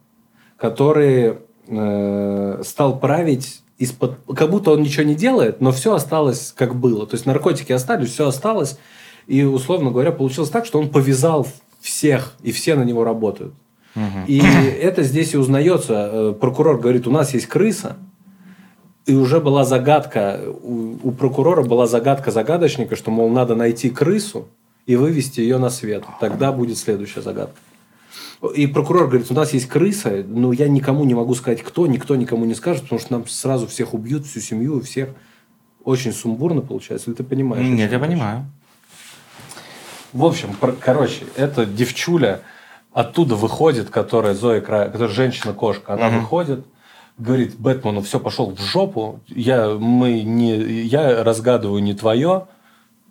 [0.56, 4.18] который э, стал править из-под...
[4.36, 7.06] Как будто он ничего не делает, но все осталось как было.
[7.06, 8.78] То есть наркотики остались, все осталось.
[9.26, 11.46] И, условно говоря, получилось так, что он повязал
[11.80, 13.54] всех, и все на него работают.
[13.94, 14.24] Мгм.
[14.26, 16.10] И это здесь и узнается.
[16.12, 17.96] Э, Прокурор говорит, у нас есть крыса.
[19.06, 24.48] И уже была загадка, у, у прокурора была загадка загадочника, что, мол, надо найти крысу
[24.86, 26.04] и вывести ее на свет.
[26.20, 27.56] Тогда будет следующая загадка.
[28.54, 32.16] И прокурор говорит, у нас есть крыса, но я никому не могу сказать, кто, никто
[32.16, 35.10] никому не скажет, потому что нам сразу всех убьют, всю семью, всех.
[35.84, 37.66] Очень сумбурно получается, ты понимаешь?
[37.66, 38.46] Нет, я понимаю.
[40.14, 42.40] В общем, про- короче, эта девчуля
[42.92, 44.86] оттуда выходит, которая Зоя Кра...
[44.86, 46.20] которая женщина-кошка, она Мгм.
[46.20, 46.64] выходит,
[47.18, 52.46] говорит Бэтмену, все, пошел в жопу, я, мы не, я разгадываю не твое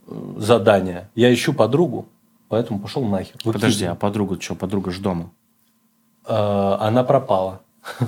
[0.08, 2.08] э, задание, я ищу подругу,
[2.50, 3.36] поэтому пошел нахер.
[3.44, 3.92] Подожди, Выкидывай.
[3.92, 4.56] а подруга что?
[4.56, 5.32] Подруга ж дома.
[6.26, 7.62] Э, она пропала.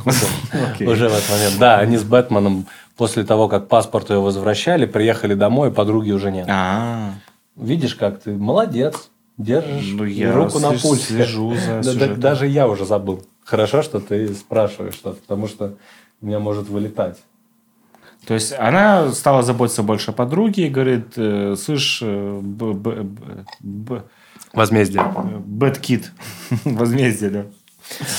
[0.79, 1.55] Уже в этот момент.
[1.59, 6.47] Да, они с Бэтменом после того, как паспорт ее возвращали, приехали домой, подруги уже нет.
[6.49, 7.11] А,
[7.55, 9.09] Видишь, как ты молодец.
[9.37, 11.03] Держишь Ну, руку на пульсе.
[11.07, 13.21] слежу за даже я уже забыл.
[13.45, 15.75] Хорошо, что ты спрашиваешь что-то, потому что
[16.21, 17.17] у меня может вылетать.
[18.27, 23.03] то есть она стала заботиться больше о подруге и говорит, э, слышь, э, б- б-
[23.03, 24.03] б- б-
[24.53, 25.03] Возмездие.
[25.45, 26.11] Бэткит,
[26.65, 27.45] возмездие, да.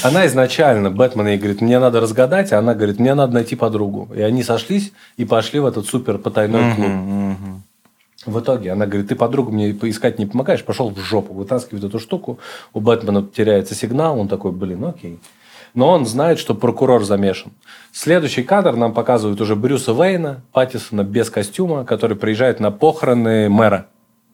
[0.05, 4.09] Она изначально, Бэтмен ей говорит, мне надо разгадать, а она говорит, мне надо найти подругу.
[4.15, 6.89] И они сошлись и пошли в этот супер потайной клуб.
[8.27, 11.99] В итоге она говорит, ты подругу мне поискать не помогаешь, пошел в жопу, вытаскивает эту
[12.01, 12.39] штуку,
[12.73, 15.19] у Бэтмена теряется сигнал, он такой, блин, окей.
[15.75, 17.53] Но он знает, что прокурор замешан.
[17.93, 23.87] Следующий кадр нам показывает уже Брюса Вейна, Паттисона без костюма, который приезжает на похороны мэра.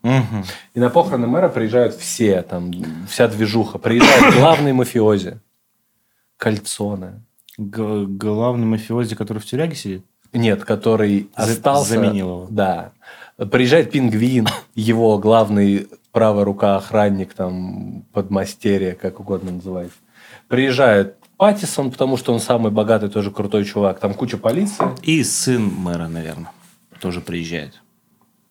[0.03, 0.45] Мгм.
[0.75, 2.73] И на похороны мэра приезжают все, там,
[3.09, 3.79] вся движуха.
[3.79, 5.39] Приезжает главный мафиози.
[6.37, 7.23] Кольцоне.
[7.59, 10.05] Г- главный мафиози, который в тюряге сидит?
[10.33, 11.91] Нет, который За- остался...
[11.91, 12.47] заменил его.
[12.51, 12.93] Да.
[13.51, 19.97] Приезжает пингвин, его главный правая рука охранник, там, подмастерье, как угодно называется.
[20.49, 23.99] Приезжает Паттисон, потому что он самый богатый, тоже крутой чувак.
[23.99, 24.85] Там куча полиции.
[25.03, 26.53] И сын мэра, наверное,
[27.01, 27.83] тоже приезжает.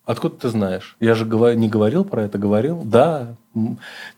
[0.04, 0.98] Откуда ты знаешь?
[1.00, 1.26] Я же
[1.56, 2.82] не говорил про это, говорил?
[2.84, 3.36] Да.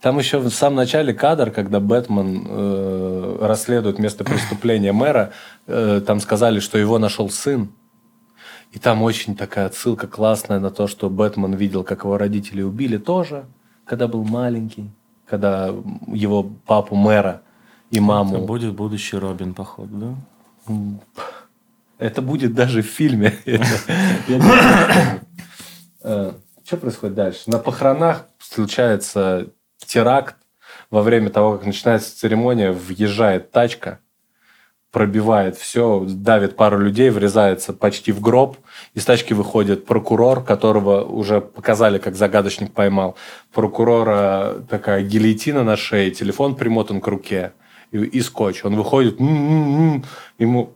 [0.02, 5.34] Там еще в самом начале кадр, когда Бэтмен э, расследует место преступления мэра,
[5.68, 7.70] э, там сказали, что его нашел сын.
[8.74, 12.98] И там очень такая отсылка классная на то, что Бэтмен видел, как его родители убили
[12.98, 13.46] тоже,
[13.86, 14.90] когда был маленький,
[15.28, 15.68] когда
[16.08, 17.44] его папу мэра
[17.92, 20.18] и маму Это будет будущий Робин, походу,
[20.66, 20.74] да?
[22.00, 23.38] это будет даже в фильме.
[26.02, 27.44] Что происходит дальше?
[27.48, 30.36] На похоронах случается теракт.
[30.90, 34.00] Во время того, как начинается церемония, въезжает тачка,
[34.94, 38.58] пробивает все, давит пару людей, врезается почти в гроб.
[38.94, 43.16] Из тачки выходит прокурор, которого уже показали, как загадочник поймал.
[43.52, 47.54] Прокурора такая гильотина на шее, телефон примотан к руке
[47.92, 48.64] и, и скотч.
[48.66, 50.06] Он выходит, «М-м-м».
[50.38, 50.76] ему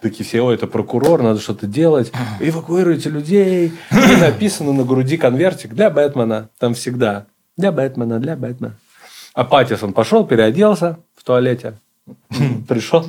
[0.00, 3.72] такие все, ой, это прокурор, надо что-то делать, эвакуируйте людей.
[3.90, 7.26] И написано на груди конвертик для Бэтмена, там всегда.
[7.56, 8.76] Для Бэтмена, для Бэтмена.
[9.34, 11.80] А Паттисон пошел, переоделся в туалете,
[12.68, 13.04] пришел.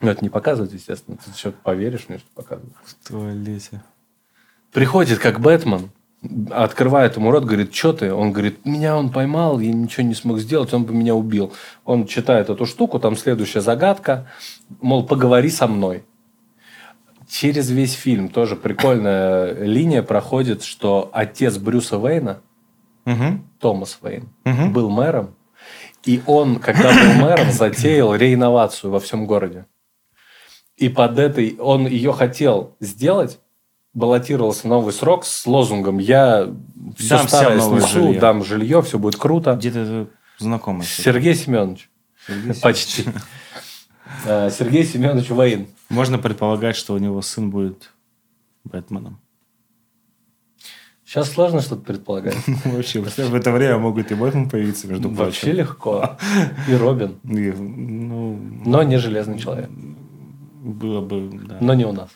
[0.00, 1.16] Ну, это не показывать, естественно.
[1.24, 2.74] Ты что, поверишь мне, что показывают?
[2.84, 3.82] В туалете.
[4.72, 5.90] Приходит как Бэтмен,
[6.50, 8.12] открывает ему рот, говорит, что ты?
[8.12, 11.52] Он говорит, меня он поймал, я ничего не смог сделать, он бы меня убил.
[11.84, 14.28] Он читает эту штуку, там следующая загадка,
[14.82, 16.04] мол, поговори со мной.
[17.28, 22.40] Через весь фильм тоже прикольная линия проходит, что отец Брюса Вейна,
[23.04, 23.48] Мгм.
[23.60, 24.72] Томас Вейн, Мгм.
[24.72, 25.34] был мэром,
[26.04, 29.64] и он, когда был мэром, затеял реинновацию во всем городе.
[30.76, 33.38] И под этой, он ее хотел сделать,
[33.94, 36.48] баллотировался новый срок с лозунгом «Я
[36.98, 38.20] все Дам старое снесу, жилье».
[38.20, 39.54] дам жилье, все будет круто».
[39.54, 40.08] Где-то
[40.38, 40.84] знакомый.
[40.84, 41.88] Сергей Семенович.
[42.26, 43.04] Сергей Почти.
[44.26, 45.66] Э, Сергей Семенович Вейн.
[45.88, 47.90] Можно предполагать, что у него сын будет
[48.64, 49.18] Бэтменом.
[51.06, 52.36] Сейчас сложно что-то предполагать.
[52.64, 55.58] Вообще, в это время могут и Бэтмен появиться, между Вообще прочим.
[55.58, 56.18] легко.
[56.68, 57.18] И Робин.
[57.22, 59.70] Ну, Но не Железный человек.
[60.66, 61.58] Было бы, да.
[61.60, 62.10] Но не у нас.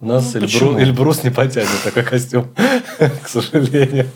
[0.00, 0.80] У нас Ну, Эльбру-?
[0.80, 2.46] Эльбрус не потянет такой костюм,
[3.22, 4.06] к сожалению.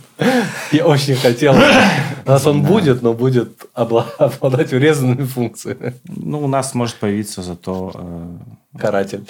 [0.73, 1.55] Я очень хотел.
[1.55, 5.95] У нас он будет, но будет обла- обладать урезанными функциями.
[6.05, 8.39] Ну, у нас может появиться зато э,
[8.79, 9.27] Каратель.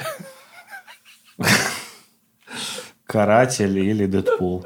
[3.07, 4.65] Каратель или Дэдпул.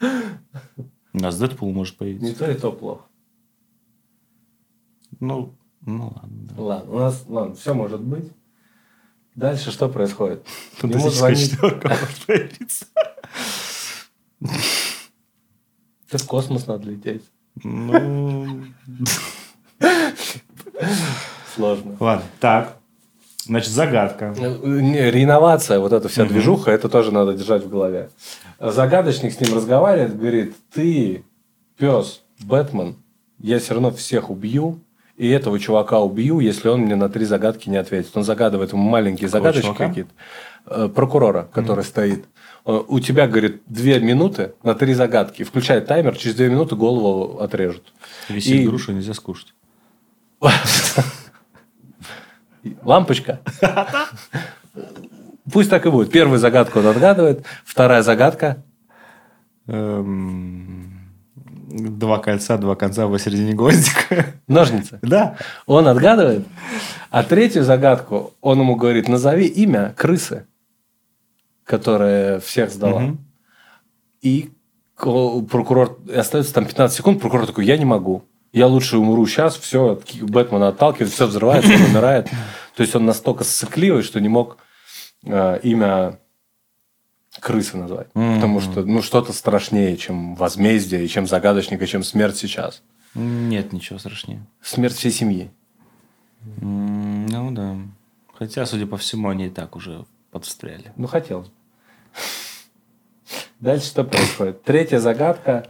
[0.00, 2.26] У нас Дэдпул может появиться.
[2.26, 3.02] Не то и то плохо.
[5.18, 6.30] Ну, ну ладно.
[6.54, 6.62] да.
[6.62, 8.30] Ладно, у нас, ладно, все может быть.
[9.36, 10.44] Дальше что происходит?
[10.78, 12.86] Фантастическая звонит- четверка может появиться.
[16.08, 17.22] В космос надо лететь.
[17.62, 18.64] Ну,
[21.54, 21.96] Сложно.
[22.00, 22.24] ладно.
[22.40, 22.76] Так.
[23.46, 24.34] Значит, загадка.
[24.36, 28.10] Не, реинновация, вот эта вся движуха, это тоже надо держать в голове.
[28.58, 31.24] Загадочник с ним разговаривает, говорит, ты,
[31.78, 32.96] пес, Бэтмен,
[33.38, 34.80] я все равно всех убью,
[35.16, 38.16] и этого чувака убью, если он мне на три загадки не ответит.
[38.16, 40.10] Он загадывает ему маленькие Какого загадочки какие-то.
[40.66, 42.26] Э, Прокурора, который стоит.
[42.66, 45.42] Э, У тебя, говорит, две минуты на три загадки.
[45.42, 47.92] Включает таймер, через две минуты голову отрежут.
[48.28, 49.54] Висит И- грушу нельзя скушать.
[52.82, 53.40] Лампочка.
[55.52, 56.10] Пусть так и будет.
[56.10, 58.62] Первую загадку он отгадывает, вторая загадка.
[59.68, 60.75] Эм,
[61.68, 64.34] Два кольца, два конца посередине гвоздика.
[64.46, 65.00] Ножницы.
[65.02, 65.36] Да.
[65.66, 66.46] Он отгадывает.
[67.10, 70.46] А третью загадку он ему говорит, назови имя крысы,
[71.64, 73.00] которая всех сдала.
[73.00, 73.18] Мгм.
[74.22, 74.50] И
[74.96, 78.22] прокурор, и остается там 15 секунд, прокурор такой, я не могу.
[78.52, 82.28] Я лучше умру сейчас, все, Бэтмена отталкивает, все взрывается, он умирает.
[82.76, 84.58] То есть он настолько сыкливый, что не мог
[85.24, 86.20] э, имя
[87.40, 88.08] крысы назвать.
[88.14, 88.34] Мгм.
[88.36, 92.82] Потому что ну, что-то страшнее, чем возмездие, и чем загадочник, и чем смерть сейчас.
[93.14, 94.44] Нет ничего страшнее.
[94.60, 95.50] Смерть всей семьи.
[96.60, 97.76] М, Ну да.
[98.38, 100.92] Хотя, судя по всему, они и так уже подстряли.
[100.96, 101.48] Ну, хотелось.
[101.48, 101.52] бы.
[103.60, 104.62] Дальше что происходит?
[104.64, 105.66] Третья загадка.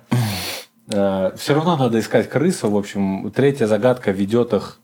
[0.89, 2.71] все равно надо искать крысу.
[2.71, 4.81] В общем, третья загадка ведет их,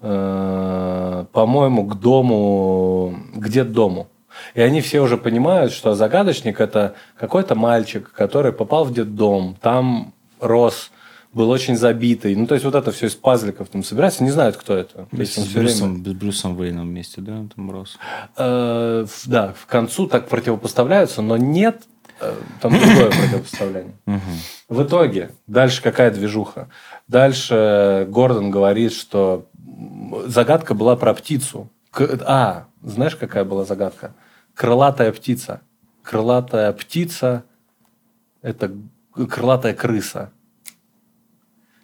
[0.00, 4.08] э, по-моему, к дому, к детдому.
[4.54, 10.12] И они все уже понимают, что загадочник это какой-то мальчик, который попал в детдом, там
[10.40, 10.90] рос,
[11.32, 12.36] был очень забитый.
[12.36, 14.22] Ну, то есть, вот это все из пазликов там собирается.
[14.22, 15.06] Не знают, кто это.
[15.10, 17.98] То есть, С всё время- Брюсом, с Брюсом Уэйном вместе, да, там рос.
[18.36, 21.82] Э, да, в концу так противопоставляются, но нет
[22.20, 23.94] э, там другое противопоставление.
[24.68, 26.68] В итоге, дальше какая движуха?
[27.08, 29.46] Дальше Гордон говорит, что
[30.26, 31.68] загадка была про птицу.
[32.26, 34.14] А, знаешь, какая была загадка?
[34.54, 35.60] Крылатая птица.
[36.02, 37.44] Крылатая птица–
[38.42, 38.72] это
[39.14, 40.30] крылатая крыса.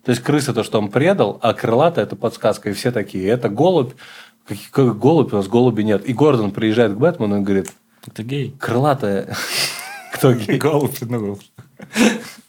[0.04, 2.70] То есть крыса то, что он предал, а крылатая– это подсказка.
[2.70, 3.92] И все такие, это голубь.
[4.46, 5.32] Какие- Как голубь?
[5.32, 6.04] У нас голуби нет.
[6.08, 7.72] И Гордон приезжает к Бэтмену и говорит,
[8.06, 8.54] Это гей.
[8.58, 9.34] крылатая...
[10.14, 10.58] Кто гей?
[10.58, 11.42] Голубь, ну, голубь.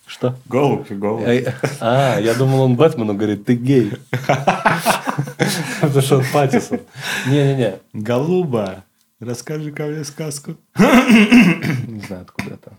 [0.07, 0.35] Что?
[0.47, 1.23] Голубь голубь.
[1.25, 1.47] Эй,
[1.79, 3.93] А, я думал, он Бэтмену говорит, ты гей.
[5.81, 6.79] Потому что он Паттисон.
[7.27, 7.79] Не-не-не.
[7.93, 8.83] Голуба,
[9.21, 10.55] расскажи ко мне сказку.
[10.77, 12.73] Не знаю, откуда это.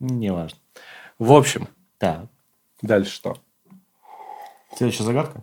[0.00, 0.58] Неважно.
[1.18, 2.26] В общем, Так.
[2.82, 3.36] дальше что?
[4.76, 5.42] Следующая загадка.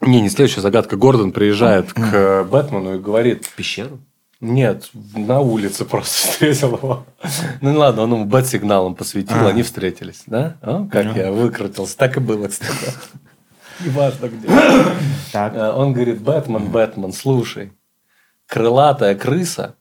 [0.00, 0.96] Не, не следующая загадка.
[0.96, 3.98] Гордон приезжает к Бэтмену и говорит, В пещеру?
[4.40, 7.06] нет, на улице просто встретил его.
[7.62, 9.48] Ну ладно, он ему бэт-сигналом посветил, А.
[9.48, 10.22] они встретились.
[10.26, 10.56] Да?
[10.92, 11.96] Как я выкрутился.
[11.96, 12.92] Так и было, кстати.
[13.84, 14.48] Неважно где.
[15.32, 15.54] Так.
[15.54, 17.72] Э, Он говорит, Бэтмен, Бэтмен, слушай,
[18.46, 19.74] крылатая крыса,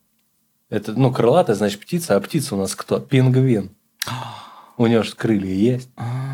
[0.69, 2.99] это, ну, крылатая, значит, птица, а птица у нас кто?
[2.99, 3.69] Пингвин.
[4.77, 5.89] У него же крылья есть.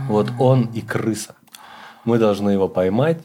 [0.07, 1.35] Вот он и крыса.
[2.05, 3.21] Мы должны его поймать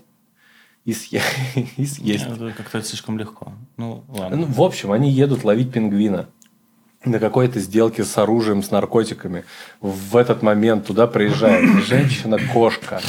[0.85, 1.23] и, съе-
[1.77, 2.27] и съесть.
[2.27, 3.53] Это как-то слишком легко.
[3.77, 4.47] Ну, Ну, ладно.
[4.47, 6.27] в общем, они едут ловить пингвина
[7.05, 9.45] на какой-то сделке с оружием, с наркотиками.
[9.81, 13.01] В этот момент туда приезжает женщина-кошка.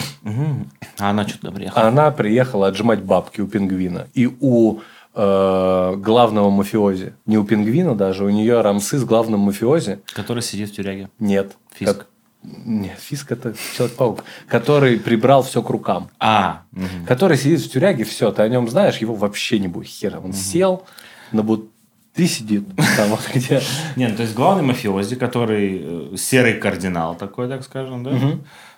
[1.00, 1.88] А она что-то приехала.
[1.88, 4.08] Она приехала отжимать бабки у пингвина.
[4.14, 4.80] И у
[5.18, 7.14] э, главного мафиози.
[7.26, 10.00] Не у пингвина даже, у нее рамсы с главным мафиози.
[10.14, 11.10] Который сидит в тюряге.
[11.20, 11.58] Нет.
[11.74, 11.98] Фиск.
[11.98, 12.08] Как-
[12.44, 14.24] Нет, Фиск это Человек-паук.
[14.48, 16.10] Который прибрал все к рукам.
[16.20, 17.06] А, мгм.
[17.08, 20.20] Который сидит в тюряге, все, ты о нем знаешь, его вообще не будет хера.
[20.20, 20.84] Он сел,
[21.32, 21.72] на бут...
[22.14, 22.64] ты сидит
[22.96, 23.62] там вот где.
[23.96, 28.12] Не, ну, то есть главный мафиози, который э, серый кардинал такой, так скажем, да?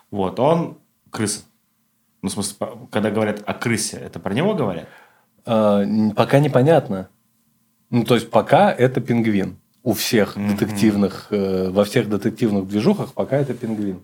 [0.09, 0.77] Вот, он
[1.11, 1.41] крыса.
[2.21, 2.55] Ну, в смысле,
[2.91, 4.87] когда говорят о крысе, это про него говорят?
[5.45, 5.83] А,
[6.15, 7.09] пока непонятно.
[7.89, 9.57] Ну, то есть, пока это пингвин.
[9.83, 10.49] У всех Мгм.
[10.55, 13.99] детективных, э, во всех детективных движухах пока это пингвин.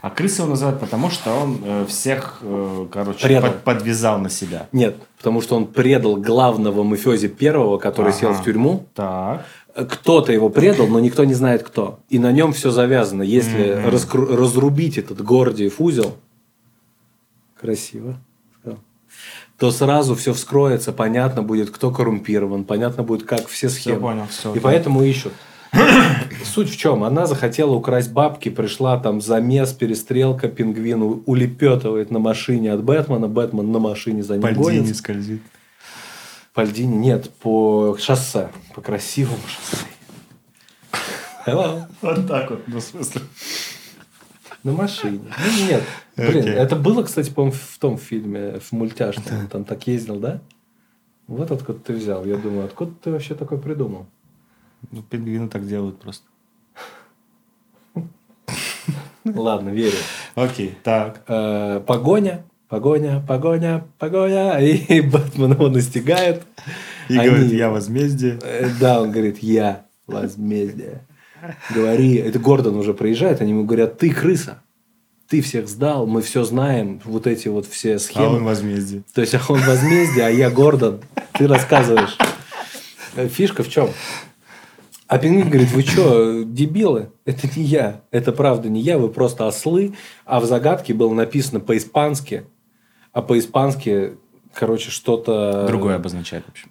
[0.00, 3.52] А крысы его называют потому, что он э, всех, э, короче, Предал.
[3.52, 4.66] под- подвязал на себя.
[4.72, 8.18] Нет, потому что он предал главного мафиози первого, который Ага.
[8.18, 8.86] сел в тюрьму.
[8.94, 9.44] Так.
[9.74, 12.00] Кто-то его предал, но никто не знает кто.
[12.08, 13.22] И на нем все завязано.
[13.22, 13.88] Если Мгм.
[13.90, 16.16] раскру- разрубить этот Гордиев узел,
[17.60, 18.16] красиво,
[19.62, 24.00] то сразу все вскроется, понятно будет, кто коррумпирован, понятно будет, как все Все схемы.
[24.00, 24.52] понял, все.
[24.56, 25.32] И поэтому ищут.
[26.44, 27.04] Суть в чем?
[27.04, 33.28] Она захотела украсть бабки, пришла там замес, перестрелка, пингвин у- улепетывает на машине от Бэтмена,
[33.28, 34.94] Бэтмен на машине за ним гонится.
[34.94, 35.42] скользит.
[36.54, 39.84] По льдине нет, по шоссе, по красивому шоссе.
[41.46, 41.82] Hello.
[42.02, 43.20] Вот так вот, ну, в смысле.
[44.62, 45.20] На машине.
[45.38, 45.82] Ну, нет.
[46.16, 46.52] Блин, Окей.
[46.54, 49.24] это было, кстати, по-моему, в том фильме, в мультяшном.
[49.40, 50.40] Он там так ездил, да?
[51.26, 52.24] Вот откуда ты взял.
[52.24, 54.06] Я думаю, откуда ты вообще такой придумал?
[54.90, 56.26] Ну, пингвины так делают просто.
[59.24, 59.96] Ладно, верю.
[60.34, 61.22] Окей, так.
[61.28, 64.58] Э, Погоня, погоня, погоня, погоня.
[64.58, 66.42] И Бэтмен его настигает.
[67.08, 68.38] И говорит, я возмездие.
[68.42, 71.04] Э, Да, он говорит, я возмездие.
[71.74, 74.62] Говори, это Гордон уже приезжает, они ему говорят, ты крыса,
[75.28, 78.36] ты всех сдал, мы все знаем, вот эти вот все А схемы.
[78.36, 79.02] он возмездие.
[79.14, 81.00] То есть, а он возмездие, а я Гордон,
[81.32, 82.16] ты рассказываешь.
[83.16, 83.88] Э, Фишка в чем?
[85.06, 87.10] А пингвин говорит, вы что, дебилы?
[87.26, 88.00] Это не я.
[88.10, 89.92] Это правда не я, вы просто ослы.
[90.24, 92.44] А в загадке было написано по-испански.
[93.12, 94.14] А по-испански,
[94.54, 95.66] короче, что-то...
[95.66, 96.70] Другое обозначает, в общем.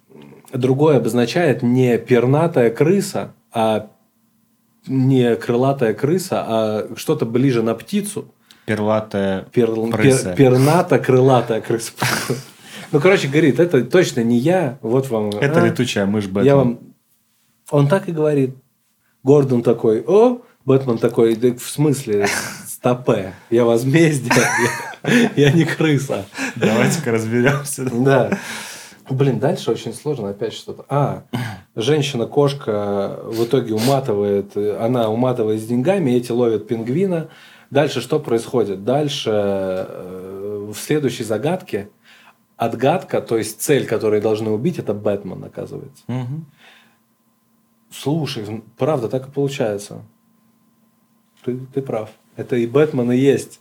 [0.52, 3.91] Другое обозначает не пернатая крыса, а
[4.86, 8.32] не крылатая крыса, а что-то ближе на птицу.
[8.64, 10.34] Перлатая Перл- крыса.
[10.34, 11.92] пер- перната-крылатая крыса.
[12.92, 14.78] Ну, короче, говорит, это точно не я.
[14.82, 15.30] Вот вам.
[15.30, 16.44] Это а, летучая мышь Бэтмен.
[16.44, 16.78] Я вам...
[17.70, 18.54] Он так и говорит.
[19.22, 22.26] Гордон такой, о, Бэтмен такой, да в смысле,
[22.66, 24.32] стопе, я возмездие,
[25.04, 26.26] я, я не крыса.
[26.56, 27.84] Давайте-ка разберемся.
[27.84, 28.38] Да.
[29.10, 30.84] Блин, дальше очень сложно опять что-то.
[30.88, 31.24] А,
[31.74, 37.28] женщина-кошка в итоге уматывает, она уматывает с деньгами, эти ловят пингвина.
[37.70, 38.84] Дальше что происходит?
[38.84, 41.88] Дальше э, в следующей загадке
[42.56, 46.04] отгадка, то есть цель, которую должны убить, это Бэтмен, оказывается.
[46.06, 46.46] Мгм.
[47.90, 50.02] Слушай, правда, так и получается.
[51.44, 52.10] Ты, ты прав.
[52.36, 53.60] Это и Бэтмен и есть.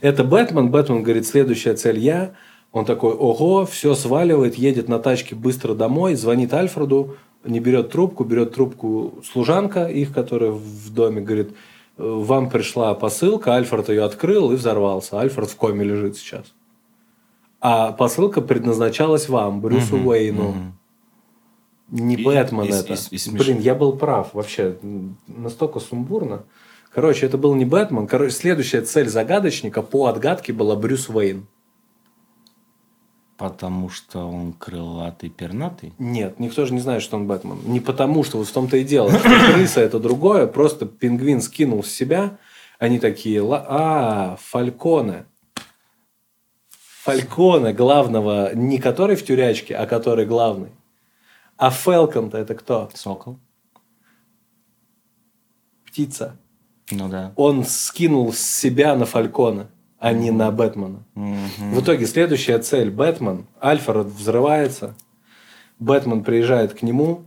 [0.00, 0.70] Это Бэтмен.
[0.70, 2.34] Бэтмен говорит, следующая цель я.
[2.76, 8.22] Он такой, ого, все сваливает, едет на тачке быстро домой, звонит Альфреду, не берет трубку,
[8.22, 11.52] берет трубку служанка их, которая в доме, говорит,
[11.96, 15.18] «Э, вам пришла посылка, Альфред ее открыл и взорвался.
[15.18, 16.52] Альфред в коме лежит сейчас.
[17.62, 20.48] А посылка предназначалась вам, Брюсу Мгм, Уэйну.
[20.50, 20.78] мгм.
[21.92, 22.92] Не И- Бэтмен и- это.
[22.92, 23.38] и- и смешно.
[23.42, 24.76] Блин, я был прав вообще.
[25.26, 26.42] Настолько сумбурно.
[26.92, 28.06] Короче, это был не Бэтмен.
[28.06, 31.46] Короче, следующая цель загадочника по отгадке была Брюс Уэйн.
[33.36, 35.92] Потому что он крылатый, пернатый.
[35.98, 37.58] Нет, никто же не знает, что он Бэтмен.
[37.66, 39.10] Не потому, что вот в том-то и дело.
[39.10, 40.46] Что крыса это другое.
[40.46, 42.38] Просто пингвин скинул с себя.
[42.78, 45.26] Они такие, «Ла- а, Фальконе.
[47.02, 50.70] Фальконе главного, не который в тюрячке, а который главный.
[51.58, 52.90] А Фелкон-то это кто?
[52.94, 53.38] Сокол.
[55.86, 56.36] Птица.
[56.90, 57.32] Ну да.
[57.36, 59.68] Он скинул с себя на Фалькона,
[60.06, 61.02] а не на Бэтмена.
[61.14, 63.46] В итоге следующая цель Бэтмен.
[63.60, 64.94] Альфред взрывается.
[65.80, 67.24] Бэтмен приезжает к нему.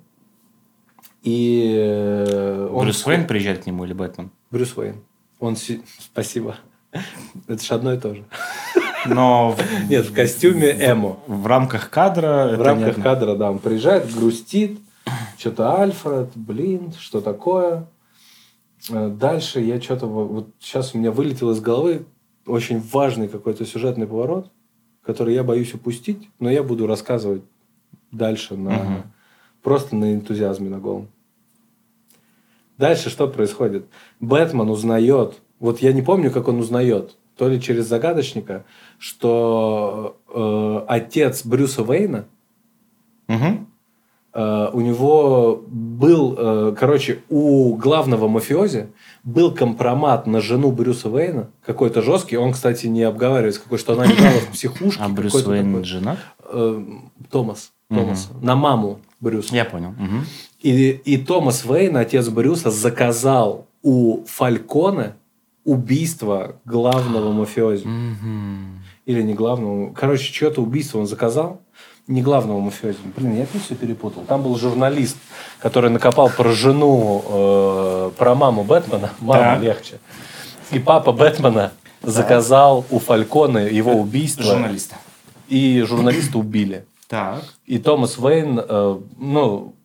[1.21, 2.85] И э, он...
[2.85, 4.31] Брюс Уэйн приезжает к нему или Бэтмен?
[4.49, 4.95] Брюс Уэйн.
[5.41, 5.57] Он...
[5.57, 6.55] си- Спасибо.
[7.49, 8.23] Это же одно и то же.
[9.05, 9.57] Но
[9.89, 11.19] Нет, в костюме Эмо.
[11.27, 12.55] в рамках кадра...
[12.55, 14.79] В рамках кадра, да, он приезжает, грустит.
[15.37, 17.87] Что-то Альфред, блин, что такое?
[18.89, 20.05] Э, Дальше я что-то...
[20.05, 22.05] Вот сейчас у меня вылетел из головы
[22.45, 24.51] очень важный какой-то сюжетный поворот,
[25.03, 27.43] который я боюсь упустить, но я буду рассказывать
[28.11, 28.71] дальше на...
[28.71, 29.03] Мгм.
[29.61, 31.09] Просто на энтузиазме на голом.
[32.77, 33.85] Дальше что происходит?
[34.21, 38.63] Бэтмен узнает, вот я не помню, как он узнает, то ли через загадочника,
[38.99, 42.25] что э, отец Брюса Уэйна,
[43.29, 43.67] Мгм.
[44.33, 48.87] Э, у него был, э, короче, у главного мафиози
[49.23, 52.37] был компромат на жену Брюса Уэйна, какой-то жесткий.
[52.37, 55.01] Он, кстати, не обговаривается, какой, что она лежала в психушке.
[55.01, 55.83] А Брюс Уэйн такой.
[55.83, 56.19] женат?
[56.51, 56.83] Э,
[57.31, 57.71] Томас.
[57.89, 58.29] Томас.
[58.41, 59.55] На маму Брюса.
[59.55, 59.93] Я понял.
[59.97, 60.25] Мгм.
[60.61, 65.15] И, и Томас Уэйн, отец Брюса, заказал у Фальконе
[65.63, 67.85] убийство главного мафиози.
[67.85, 68.83] Мгм.
[69.05, 69.91] Или не главного.
[69.93, 71.61] Короче, что-то убийство он заказал.
[72.09, 72.97] Не главного мафиози.
[73.15, 74.23] Блин, я опять все перепутал.
[74.23, 75.15] Там был журналист,
[75.59, 79.11] который накопал про жену, э, про маму Бэтмена.
[79.19, 79.61] Мама Так.
[79.61, 79.99] легче.
[80.71, 84.43] И папа Бэтмена заказал у Фалькона его убийство.
[84.43, 84.95] Журналиста.
[85.49, 86.87] И журналиста убили.
[87.07, 87.43] Так.
[87.67, 89.75] И Томас Уэйн, э, ну,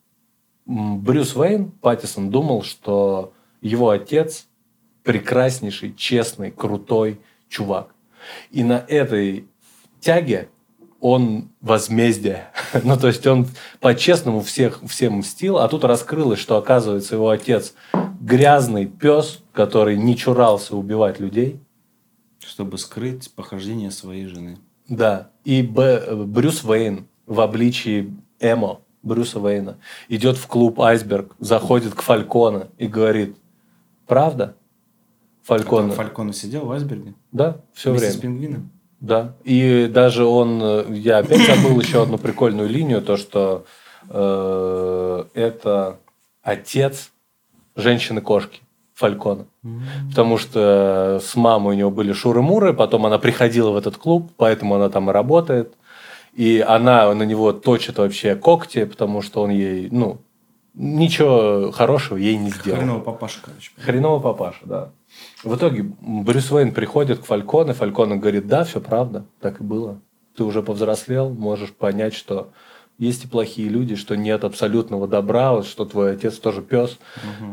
[0.65, 4.47] Брюс Уэйн, Паттисон, думал, что его отец
[5.03, 7.21] прекраснейший, честный, крутой
[7.51, 7.89] чувак.
[8.51, 9.47] И на этой
[10.01, 10.49] тяге
[11.05, 12.47] он возмездие.
[12.83, 13.47] ну, то есть он
[13.81, 17.75] по-честному всех, всем мстил, а тут раскрылось, что, оказывается, его отец
[18.23, 21.61] грязный пес, который не чурался убивать людей.
[22.39, 24.57] Чтобы скрыть похождение своей жены.
[24.89, 25.29] Да.
[25.45, 29.77] И Б- Брюс Уэйн в обличии Эмо Брюса Уэйна
[30.09, 33.37] идет в клуб «Айсберг», заходит к Фальконе и говорит,
[34.07, 34.57] правда?
[35.43, 35.89] Фальконе.
[35.89, 37.13] Там Фалькона сидел в айсберге?
[37.31, 38.19] Да, все вместе время.
[38.19, 38.71] с пингвином?
[39.01, 39.35] Да.
[39.45, 43.65] И даже он, э, я опять забыл еще одну прикольную линию, то, что
[44.09, 45.99] э, это
[46.43, 47.11] отец
[47.77, 48.61] женщины-кошки
[48.95, 49.47] Фалькона.
[50.11, 54.77] Потому что с мамой у него были шуры-муры, потом она приходила в этот клуб, поэтому
[54.77, 55.75] она там и работает.
[56.33, 60.19] И она на него точит вообще когти, потому что он ей, ну,
[60.75, 62.79] ничего хорошего ей не сделал.
[62.79, 63.71] Хреново папаша, короче.
[63.79, 64.91] Хреново папаша, да.
[65.43, 70.01] В итоге Брюс Уэйн приходит к Фальконе, Фальконе говорит, да, все правда, так и было.
[70.37, 72.51] Ты уже повзрослел, можешь понять, что
[72.99, 76.99] есть и плохие люди, что нет абсолютного добра, вот что твой отец тоже пес.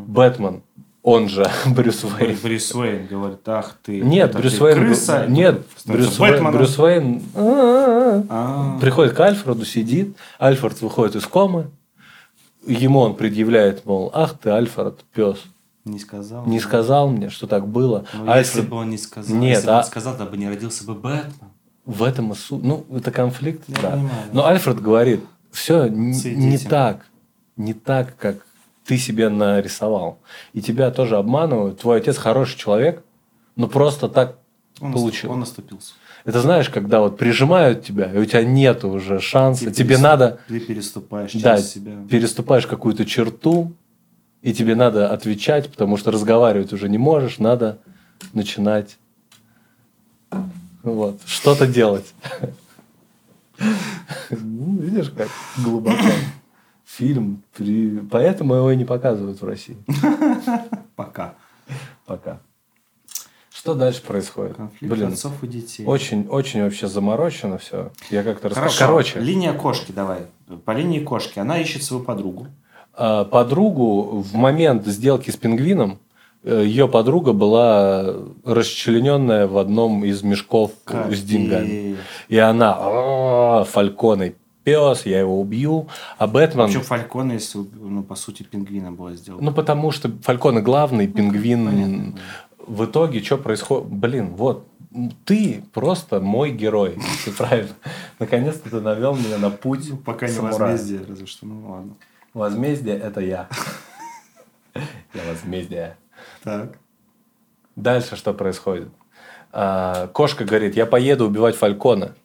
[0.08, 0.64] Бэтмен,
[1.04, 2.38] он же Брюс Уэйн.
[2.42, 4.02] Брюс Уэйн говорит, ах ты.
[4.02, 4.78] Нет, Брюс Уэйн...
[4.78, 5.26] крыса.
[5.28, 6.52] Нет, Брюс Уэйн.
[6.52, 7.22] Брюс Уэйн
[8.80, 11.72] приходит к Альфреду, сидит, Альфред выходит из комы,
[12.66, 15.44] ему он предъявляет, мол, ах ты, Альфред, пес,
[15.84, 16.46] Не сказал.
[16.46, 18.06] не сказал мне, что так было.
[18.14, 20.26] Ну, а если если бы он не сказал, Нет, если бы а- он сказал, то
[20.26, 21.34] бы не родился бы Бэтмен.
[21.86, 22.64] в этом и суть.
[22.64, 23.90] Ну, это конфликт, Я да.
[23.92, 24.30] понимаю, да.
[24.34, 25.22] Но Альфред говорит,
[25.52, 26.70] все не, Свидетель.
[26.70, 27.06] так,
[27.58, 28.46] не так, как
[28.86, 30.20] ты себе нарисовал.
[30.54, 31.80] И тебя тоже обманывают.
[31.80, 33.04] Твой отец хороший человек,
[33.56, 34.38] но просто так
[34.80, 35.32] Он, Получил.
[35.32, 35.94] он наступился.
[36.26, 40.02] Это знаешь, когда вот прижимают тебя, и у тебя нет уже шанса, Ты тебе перес-
[40.02, 41.92] надо, Ты переступаешь да, через себя.
[42.10, 43.74] переступаешь какую-то черту,
[44.42, 47.80] и тебе надо отвечать, потому что разговаривать уже не можешь, надо
[48.34, 48.98] начинать
[50.84, 52.14] вот, что-то делать.
[54.32, 55.28] Ну, Видишь, как
[55.58, 55.98] глубоко.
[56.86, 59.78] Фильм, при- поэтому его и не показывают в России.
[60.96, 61.36] Пока.
[62.06, 62.40] Пока.
[63.50, 64.58] Что дальше происходит?
[64.58, 65.86] Конфликт Блин, отцов и детей.
[65.86, 67.92] очень, очень вообще заморочено все.
[68.10, 68.88] Я как-то рассказал.
[68.88, 70.26] Короче, Линия кошки давай.
[70.66, 71.38] По линии кошки.
[71.40, 72.48] Она ищет свою подругу.
[72.94, 76.00] А, подругу в момент сделки с пингвином
[76.44, 81.98] ее подруга была расчлененная в одном из мешков с деньгами.
[82.30, 84.34] И она «А, Фальконе
[84.64, 85.88] пес, я его убью.
[86.18, 86.68] А Бэтмен...
[86.68, 89.44] Причем Фалькон, если, ну, по сути, пингвина было сделано.
[89.44, 91.66] Ну, потому что Фальконе главный, пингвин...
[91.66, 92.20] понятно.
[92.68, 93.88] В итоге, что происходит?
[93.88, 94.68] Блин, вот,
[95.26, 96.98] ты просто мой герой.
[97.26, 97.74] Ты правильно.
[98.20, 101.46] Наконец-то ты навел меня на путь Ну, пока не возмездие, разве что.
[101.48, 101.94] Ну, ладно.
[102.34, 103.50] Возмездие– это я.
[105.14, 105.98] Я возмездие.
[106.44, 106.78] Так.
[107.76, 108.90] Дальше что происходит?
[109.52, 112.16] А, Кошка говорит, я поеду убивать Фалькона.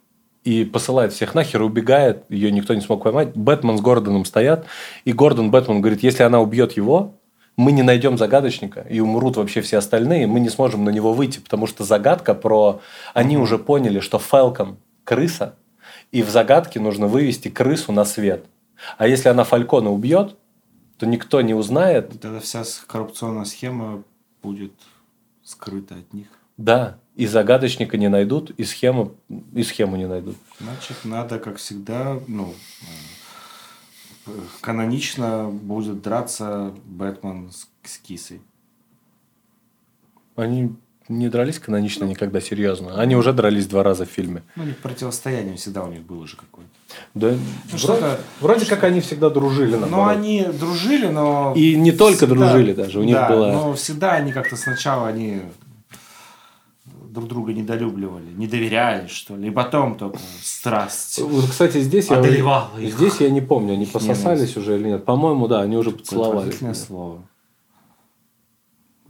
[0.45, 2.25] И посылает всех нахер, убегает.
[2.29, 3.35] Ее никто не смог поймать.
[3.35, 4.67] Бэтмен с Гордоном стоят.
[5.05, 7.17] И Гордон Бэтмен говорит, если она убьет его,
[7.57, 11.41] мы не найдем загадочника, и умрут вообще все остальные, мы не сможем на него выйти,
[11.41, 12.81] потому что загадка про...
[13.15, 15.55] Они уже поняли, что Фалкон– крыса,
[16.13, 18.45] и в загадке нужно вывести крысу на свет.
[18.99, 20.37] А если она Фалькона убьет,
[20.99, 24.03] то никто не узнает, Тогда вся с- коррупционная схема
[24.43, 24.73] будет
[25.43, 26.29] скрыта от них.
[26.57, 29.15] Да, и загадочника не найдут, и схему,
[29.55, 30.37] и схему не найдут.
[30.59, 32.55] Значит, надо, как всегда, ну,
[34.27, 34.31] э,
[34.63, 38.41] канонично будет драться Бэтмен с, с кисой.
[40.35, 40.75] Они
[41.09, 43.01] не дрались канонично никогда серьезно.
[43.01, 44.43] Они уже дрались два раза в фильме.
[44.57, 46.71] Ну, у них противостояние всегда у них было уже какое-то.
[47.15, 49.75] Да, Ну, вроде, вроде как они всегда дружили.
[49.75, 50.17] Но наоборот.
[50.17, 51.53] они дружили, но...
[51.57, 55.09] И не только всегда- дружили даже, у них да, была- но всегда они как-то сначала
[55.09, 55.43] они
[57.11, 59.49] друг друга недолюбливали, не доверяли, что ли.
[59.49, 61.19] И потом только страсть.
[61.19, 62.95] Вот, кстати, здесь я, их.
[62.95, 65.05] здесь я не помню, они пососались уже или нет.
[65.07, 66.39] По-моему, да, они уже поцеловались.
[66.41, 67.23] отвратительное слово.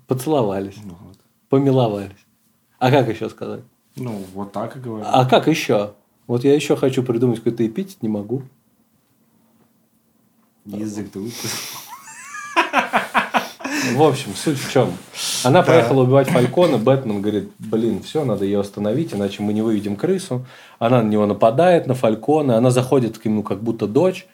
[0.06, 1.16] Поцеловались, Ну, вот.
[1.48, 2.12] помиловались.
[2.78, 3.62] А как еще сказать?
[3.96, 5.04] Ну, вот так и говорю.
[5.08, 5.92] А как еще?
[6.26, 8.42] Вот я еще хочу придумать какой-то эпитет, не могу.
[10.64, 11.20] Язык ты.
[13.94, 14.92] В общем, суть в чем?
[15.44, 19.94] Она поехала убивать Фалькона, Бэтмен говорит, блин, все, надо ее остановить, иначе мы не выведем
[19.94, 20.44] крысу.
[20.80, 24.26] Она на него нападает, на Фалькона, она заходит к нему как будто дочь.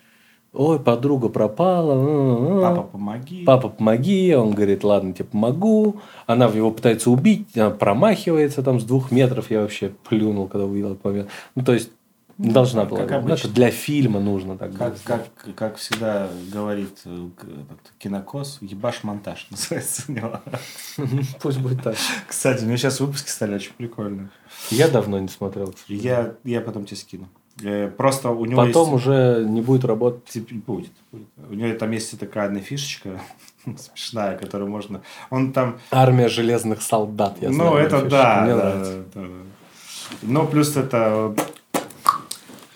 [0.53, 2.61] Ой, подруга пропала.
[2.61, 3.45] Папа, помоги.
[3.45, 4.35] Папа, помоги.
[4.35, 5.97] Он говорит, ладно, тебе помогу.
[6.27, 9.51] Она его пытается убить, она промахивается там с двух метров.
[9.51, 11.31] Я вообще плюнул, когда увидел этот момент.
[11.55, 11.91] Ну, то есть,
[12.37, 13.01] должна была.
[13.01, 13.47] как Ну, обычно.
[13.47, 17.29] Это для фильма нужно так Как, как, как всегда говорит э,
[17.99, 20.41] кинокос, ебаш монтаж называется у него.
[21.41, 21.97] Пусть будет так.
[22.29, 24.29] Кстати, у меня сейчас выпуски стали очень прикольные.
[24.71, 25.75] Я давно не смотрел.
[25.89, 27.29] Я, я потом тебе скину.
[27.63, 29.07] Э, Просто у него Потом есть...
[29.07, 30.43] уже не будет работать.
[30.67, 31.27] Будет, будет.
[31.51, 33.21] У него там есть такая одна фишечка
[33.77, 35.03] смешная, которую можно...
[35.31, 35.79] Он там...
[35.91, 37.37] Армия железных солдат.
[37.41, 38.11] Я ну, знаю, это фишку.
[38.11, 38.41] да.
[38.43, 39.05] Мне да, нравится.
[39.15, 39.27] да, да.
[40.23, 41.35] Но плюс это...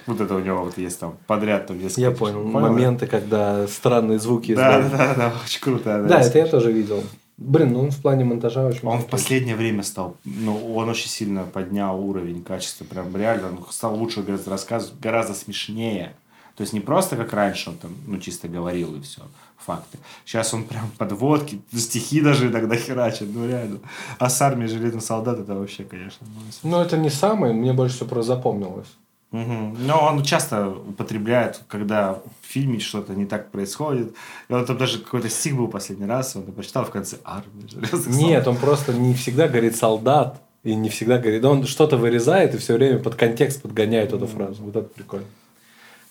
[0.07, 2.01] Вот это у него вот есть там подряд там несколько.
[2.01, 2.45] Я понял.
[2.45, 2.61] да?
[2.61, 4.93] Моменты, когда странные звуки Да, издают.
[4.93, 6.05] да, да, очень круто.
[6.09, 7.03] Да, это я тоже видел.
[7.39, 11.09] Блин, ну он в плане монтажа очень Он в последнее время стал, ну, он очень
[11.09, 16.17] сильно поднял уровень качества, прям реально, он стал лучше гораздо рассказывать, гораздо смешнее.
[16.57, 19.21] То есть не просто как раньше он там, ну, чисто говорил и все,
[19.59, 19.99] факты.
[20.25, 23.81] Сейчас он прям подводки, стихи даже иногда херачит, ну, реально.
[24.19, 26.27] А с армией железных солдат это вообще, конечно.
[26.63, 28.89] Ну, это не самое, мне больше всего просто запомнилось.
[29.33, 29.77] Мгм.
[29.87, 34.15] Но он часто употребляет, когда в фильме что-то не так происходит.
[34.49, 37.67] И он там даже какой-то стих был последний раз, он прочитал в конце армии
[38.07, 41.45] Нет, он просто не всегда говорит солдат, и не всегда говорит.
[41.45, 44.63] Он что-то вырезает и все время под контекст подгоняет эту фразу.
[44.63, 45.27] Вот это прикольно.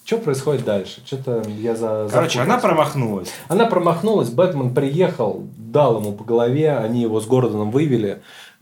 [0.05, 1.01] Что происходит дальше?
[1.05, 2.07] Что-то я за.
[2.11, 3.33] Короче, она промахнулась.
[3.47, 8.21] Она промахнулась, Бэтмен приехал, дал ему по голове, они его с Гордоном вывели,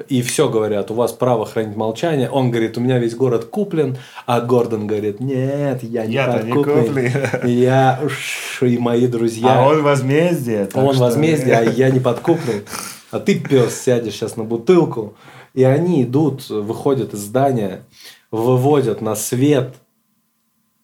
[0.10, 2.30] и все говорят, у вас право хранить молчание.
[2.30, 6.54] Он говорит, у меня весь город куплен, а Гордон говорит, нет, я не Я-то не
[6.54, 6.86] подкуплен.
[6.88, 7.48] куплен.
[7.48, 9.60] Я уж, и мои друзья.
[9.60, 10.68] А он возмездие.
[10.74, 12.64] Он что- возмездие, а я не подкуплен.
[13.12, 15.14] А ты, пес, сядешь сейчас на бутылку.
[15.54, 17.84] И они идут, выходят из здания,
[18.32, 19.76] выводят на свет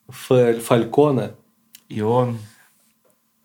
[0.08, 1.32] Фаль- Фалькона.
[1.88, 2.38] И он...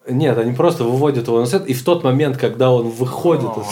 [0.07, 1.65] Нет, они просто выводят его на свет.
[1.67, 3.65] И в тот момент, когда он выходит из...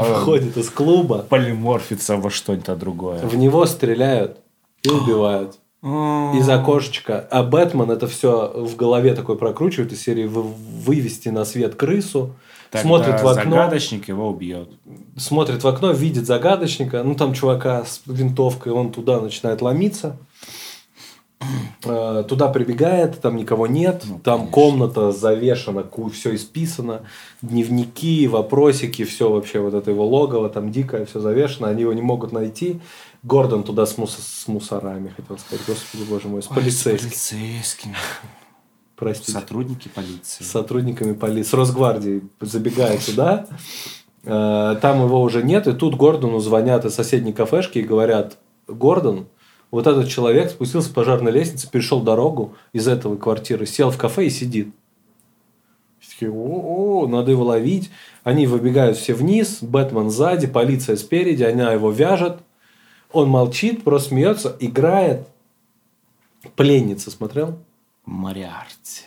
[0.00, 3.18] выходит из клуба, Полиморфится во что-нибудь другое.
[3.20, 4.38] в него стреляют
[4.82, 5.58] и убивают.
[5.82, 7.26] Из окошечка.
[7.30, 12.36] А Бэтмен это все в голове такой прокручивает из серии вы- вывести на свет крысу,
[12.70, 14.68] Тогда смотрит в окно, загадочник его убьет.
[15.16, 20.16] смотрит в окно, видит загадочника, ну там чувака с винтовкой, он туда начинает ломиться.
[21.84, 24.52] Э, Туда прибегает, там никого нет, Ну, там конечно.
[24.54, 25.82] комната завешена,
[26.12, 27.02] все исписано,
[27.42, 32.02] дневники, вопросики, все вообще вот это его логово, там дикое, все завешено, они его не
[32.02, 32.80] могут найти.
[33.24, 37.30] Гордон туда с, мус- с мусорами, хотел сказать, господи боже мой, с Ой, полицейскими, С
[37.30, 37.96] полицейскими.
[38.96, 40.44] простите Сотрудники полиции.
[40.44, 43.46] с сотрудниками полиции, с Росгвардией забегает туда.
[44.24, 48.38] Э, Там его уже нет, и тут Гордону звонят из соседней кафешки и говорят,
[48.68, 49.26] Гордон,
[49.72, 54.26] вот этот человек спустился с пожарной лестницы, перешел дорогу из этого квартиры, сел в кафе
[54.26, 54.68] и сидит.
[55.98, 57.90] Все такие, о, надо его ловить.
[58.22, 62.38] Они выбегают все вниз, Бэтмен сзади, полиция спереди, она его вяжет.
[63.12, 65.26] Он молчит, просто смеется, играет.
[66.54, 67.58] Пленница смотрел?
[68.04, 69.04] Мариарти.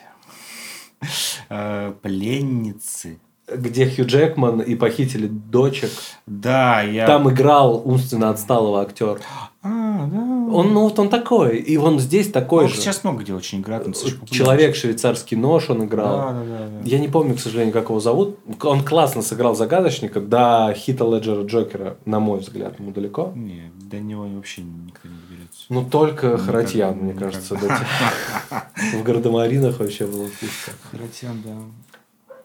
[1.49, 3.19] Э, Пленницы.
[3.47, 5.91] Где Хью Джекман и похитили дочек.
[6.25, 7.05] Да, я...
[7.05, 9.19] Там играл умственно отсталого актера.
[9.67, 10.19] А, да.
[10.53, 12.75] Он, ну вот он такой, и он здесь такой Он же.
[12.75, 13.87] сейчас много где очень играет.
[14.29, 16.17] Человек швейцарский нож он играл.
[16.17, 16.81] Да, да, да, да.
[16.83, 18.37] Я не помню, к сожалению, как его зовут.
[18.61, 23.31] Он классно сыграл загадочника до Хита Леджера Джокера, на мой взгляд, ему далеко.
[23.35, 25.65] Не, до него вообще никто не доберется.
[25.69, 27.23] Ну, только Никак- Харатьян, мне никак.
[27.31, 27.55] кажется,
[28.93, 30.71] в Гардемаринах вообще было пусто.
[30.91, 31.55] Харатьян, да.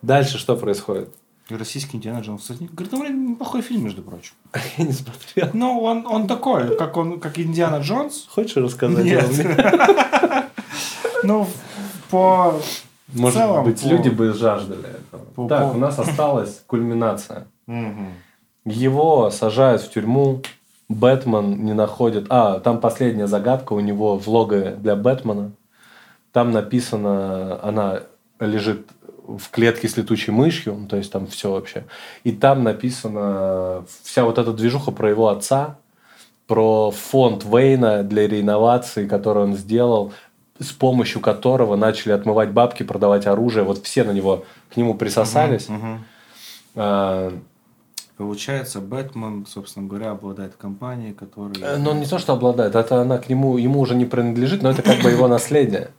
[0.01, 1.09] Дальше что происходит?
[1.57, 2.41] Российский Индиана Джонс.
[2.41, 4.33] Кстати, Гардемарин неплохой фильм, между прочим.
[4.77, 5.49] Я не смотрел.
[5.53, 8.27] Ну, он, он такой, как он, как Индиана Джонс.
[8.29, 9.05] Хочешь рассказать?
[9.05, 9.25] Нет.
[11.23, 11.47] Ну,
[12.09, 12.59] по...
[13.13, 15.47] Может быть, люди бы жаждали этого.
[15.47, 17.45] Так, у нас осталась кульминация.
[18.65, 20.41] Его сажают в тюрьму,
[20.89, 22.25] Бэтмен не находит...
[22.29, 25.51] А, там последняя загадка у него в логове для Бэтмена.
[26.31, 28.01] Там написано, она
[28.39, 28.87] лежит
[29.37, 31.85] в клетке с летучей мышью, ну, то есть там все вообще.
[32.23, 35.77] И там написано вся вот эта движуха про его отца,
[36.47, 40.13] про фонд Вейна для реинновации, который он сделал,
[40.59, 43.63] с помощью которого начали отмывать бабки, продавать оружие.
[43.63, 45.67] Вот все на него к нему присосались.
[46.75, 47.33] А,
[48.21, 51.77] Получается, Бэтмен, собственно говоря, обладает компанией, Э, которая...
[51.79, 54.69] Но он не то, что обладает, это она к нему, ему уже не принадлежит, но
[54.69, 55.89] это как бы его наследие.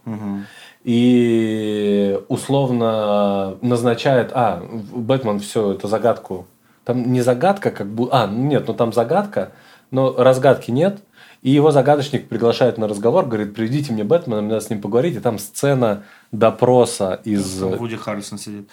[0.84, 4.62] И условно назначает, а,
[4.92, 6.46] Бэтмен все, это загадку.
[6.84, 9.52] Там не загадка, как бы, а, нет, ну там загадка,
[9.90, 11.02] но разгадки нет.
[11.42, 15.16] И его загадочник приглашает на разговор, говорит, приведите мне Бэтмена, мне надо с ним поговорить.
[15.16, 17.58] И там сцена допроса из...
[17.58, 18.68] Там Вуди Харрисон сидит.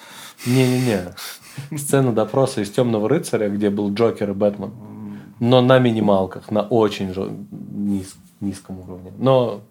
[0.45, 1.15] Не-не-не.
[1.77, 4.71] Сцена допроса из «Темного рыцаря», где был Джокер и Бэтмен.
[5.39, 9.11] Но на минималках, на очень низ- низком уровне.
[9.17, 9.61] Но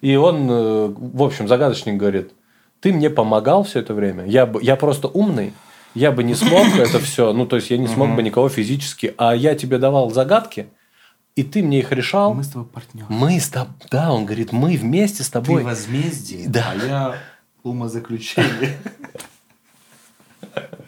[0.00, 2.32] и он, э, в общем, загадочник говорит,
[2.80, 5.52] ты мне помогал все это время, я, бы, я просто умный,
[5.94, 9.14] я бы не смог это все, ну, то есть я не смог бы никого физически,
[9.16, 10.68] а я тебе давал загадки,
[11.36, 12.32] и ты мне их решал.
[12.34, 13.06] Мы с тобой партнеры.
[13.08, 15.62] Мы с тобой, да, он говорит, мы вместе с тобой.
[15.62, 16.72] Ты возмездие, Да.
[16.72, 17.14] а я
[17.62, 18.76] умозаключение.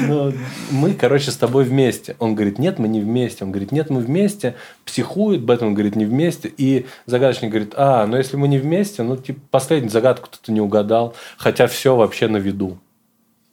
[0.00, 0.32] Ну,
[0.70, 2.16] мы, короче, с тобой вместе.
[2.18, 3.44] Он говорит, нет, мы не вместе.
[3.44, 4.54] Он говорит, нет, мы вместе.
[4.84, 6.52] Психует, Бэтмен говорит, не вместе.
[6.56, 10.60] И загадочник говорит, а, ну если мы не вместе, ну, типа, последнюю загадку ты не
[10.60, 12.78] угадал, хотя все вообще на виду.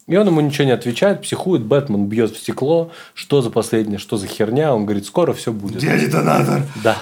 [0.06, 4.16] И он ему ничего не отвечает, психует, Бэтмен бьет в стекло, что за последнее, что
[4.16, 4.72] за херня.
[4.72, 5.78] Он говорит, скоро все будет.
[5.78, 6.62] Где детонатор?
[6.84, 6.96] Да,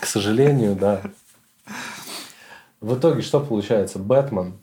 [0.00, 1.02] к сожалению, да.
[2.80, 3.98] В итоге что получается?
[3.98, 4.54] Бэтмен,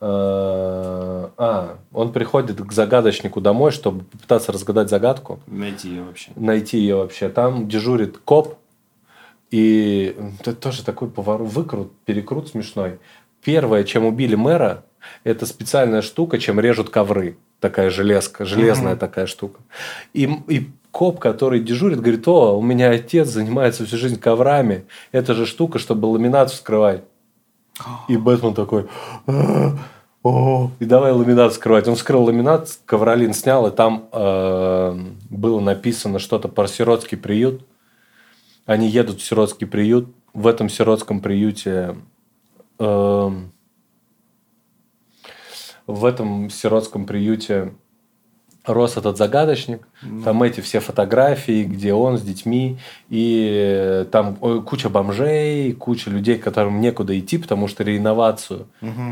[0.00, 6.30] а, он приходит к загадочнику домой, чтобы попытаться разгадать загадку, Найти ее вообще.
[6.36, 7.28] найти ее вообще.
[7.28, 8.54] Там дежурит коп,
[9.50, 12.98] и это тоже такой поворот, выкрут, перекрут смешной.
[13.42, 14.84] Первое, чем убили мэра,
[15.24, 17.36] это специальная штука, чем режут ковры.
[17.60, 18.98] Такая железка, железная Мгм.
[19.00, 19.60] такая штука.
[20.12, 24.84] И, и коп, который дежурит, говорит, о, у меня отец занимается всю жизнь коврами.
[25.12, 27.02] Это же штука, чтобы ламинат вскрывать.
[28.08, 28.88] И Бэтмен такой,
[29.26, 29.76] «А,
[30.22, 30.70] о».
[30.80, 31.88] и давай ламинат вскрывать.
[31.88, 35.00] Он вскрыл ламинат, ковролин снял, и там э,
[35.30, 37.64] было написано что-то про сиротский приют.
[38.66, 40.08] Они едут в сиротский приют.
[40.34, 41.96] В этом сиротском приюте
[42.78, 43.52] эм,
[45.86, 47.74] в этом сиротском приюте
[48.68, 49.86] рос этот загадочник,
[50.24, 56.38] там эти все фотографии, где он с детьми, и э, там куча бомжей, куча людей,
[56.38, 58.66] которым некуда идти, потому что реинновацию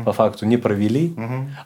[0.05, 1.13] по факту не провели,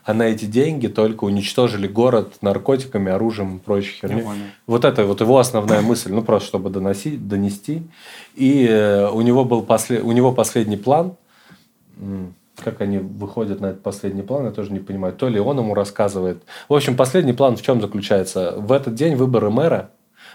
[0.03, 4.25] а на эти деньги только уничтожили город наркотиками, оружием и прочей херней.
[4.67, 7.83] Вот это вот его основная мысль, ну просто чтобы доносить, донести.
[8.35, 11.13] И э, у него был после, у него последний план.
[12.63, 15.13] Как они выходят на этот последний план, я тоже не понимаю.
[15.13, 16.43] То ли он ему рассказывает.
[16.69, 18.55] В общем, последний план в чем заключается?
[18.57, 19.89] В этот день выборы мэра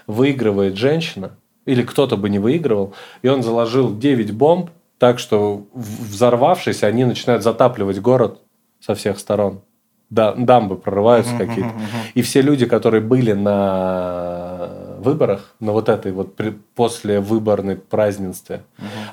[0.07, 1.31] выигрывает женщина,
[1.65, 7.43] или кто-то бы не выигрывал, и он заложил 9 бомб, так что, взорвавшись, они начинают
[7.43, 8.39] затапливать город
[8.79, 9.61] со всех сторон.
[10.09, 11.71] Да, дамбы прорываются какие-то.
[12.13, 14.66] И все люди, которые были на
[14.99, 18.61] выборах, на вот этой вот при- после выборной празднестве,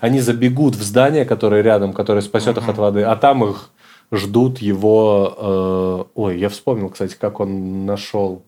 [0.00, 3.70] они забегут в здание, которое рядом, которое спасет их от воды, а там их
[4.12, 6.06] ждут его...
[6.14, 8.42] э, ой, я вспомнил, кстати, как он нашел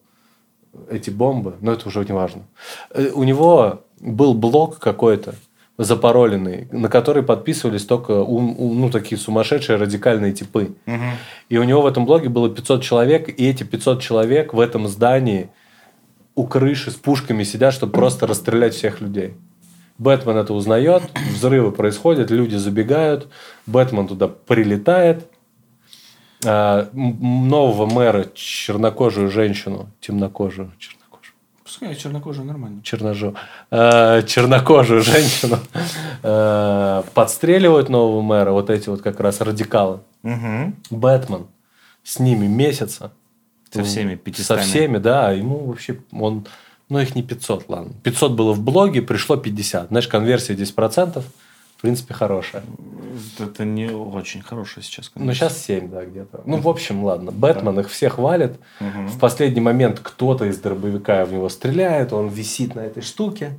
[0.91, 2.43] эти бомбы, но это уже не важно.
[2.91, 5.35] Э, У него был блок какой-то
[5.79, 10.75] запароленный, на который подписывались только ум- ум- ну, такие сумасшедшие радикальные типы.
[11.51, 14.89] И у него в этом блоге было 500 человек, и эти 500 человек в этом
[14.89, 15.49] здании
[16.37, 19.35] у крыши с пушками сидят, чтобы просто расстрелять всех людей.
[19.99, 23.29] Бэтмен это узнает, взрывы происходят, люди забегают,
[23.65, 25.27] Бэтмен туда прилетает,
[26.45, 31.35] а, нового мэра, чернокожую женщину, темнокожую, чернокожую,
[31.65, 32.83] Пускай чернокожий нормально.
[32.83, 33.35] черножу,
[33.71, 35.59] э, чернокожую женщину
[36.23, 40.01] э, подстреливают нового мэра, вот эти вот как раз радикалы.
[40.91, 41.47] Бэтмен
[42.05, 43.13] с ними месяца.
[43.77, 44.47] Со всеми 500.
[44.47, 45.33] Со всеми, да.
[45.33, 46.47] Ему вообще, он,
[46.89, 47.93] ну их не 500, ладно.
[48.03, 49.89] 500 было в блоге, пришло 50.
[49.89, 51.23] Знаешь, конверсия 10%,
[51.77, 52.63] в принципе, хорошая.
[53.39, 55.11] Это не очень хорошее сейчас.
[55.15, 56.43] Ну, сейчас 7, да, где-то.
[56.47, 57.33] Ну, в общем, ладно.
[57.33, 58.55] Бэтмен их всех валит.
[58.81, 63.59] В последний момент кто-то из дробовика в него стреляет, он висит на этой штуке.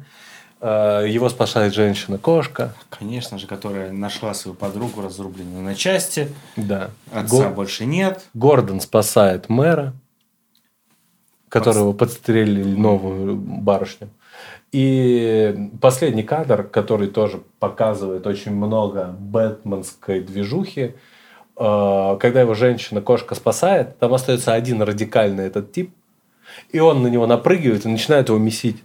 [0.59, 2.74] Э, Его спасает женщина-кошка.
[2.89, 6.30] Конечно же, которая нашла свою подругу, разрубленную на части.
[6.55, 6.89] Да.
[7.11, 8.26] Отца Го- больше нет.
[8.34, 9.93] Гордон спасает мэра,
[11.60, 14.10] которого подстрелили новую барышню.
[14.72, 20.95] И последний кадр, который тоже показывает очень много бэтменской движухи,
[21.55, 25.91] э, когда его женщина-кошка спасает, там остается один радикальный этот тип,
[26.70, 28.84] и он на него напрыгивает и начинает его месить.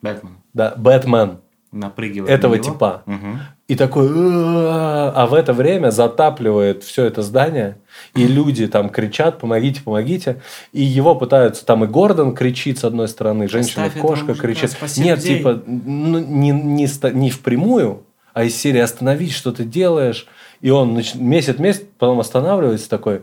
[0.00, 1.40] Бэтмен Да, Бэтмен
[1.72, 2.72] напрыгивает этого на него.
[2.72, 3.02] типа.
[3.06, 3.40] Мгм.
[3.70, 7.78] И такой, а в это время затапливает все это здание,
[8.16, 10.42] и люди там кричат, помогите, помогите,
[10.72, 14.76] и его пытаются, там и Гордон кричит с одной стороны, женщина-кошка кричит.
[14.96, 15.36] Нет, людей.
[15.36, 18.02] типа, ну, не, не, не впрямую,
[18.32, 20.26] а из серии остановить, что ты делаешь,
[20.60, 23.22] и он месяц месяц, потом останавливается такой,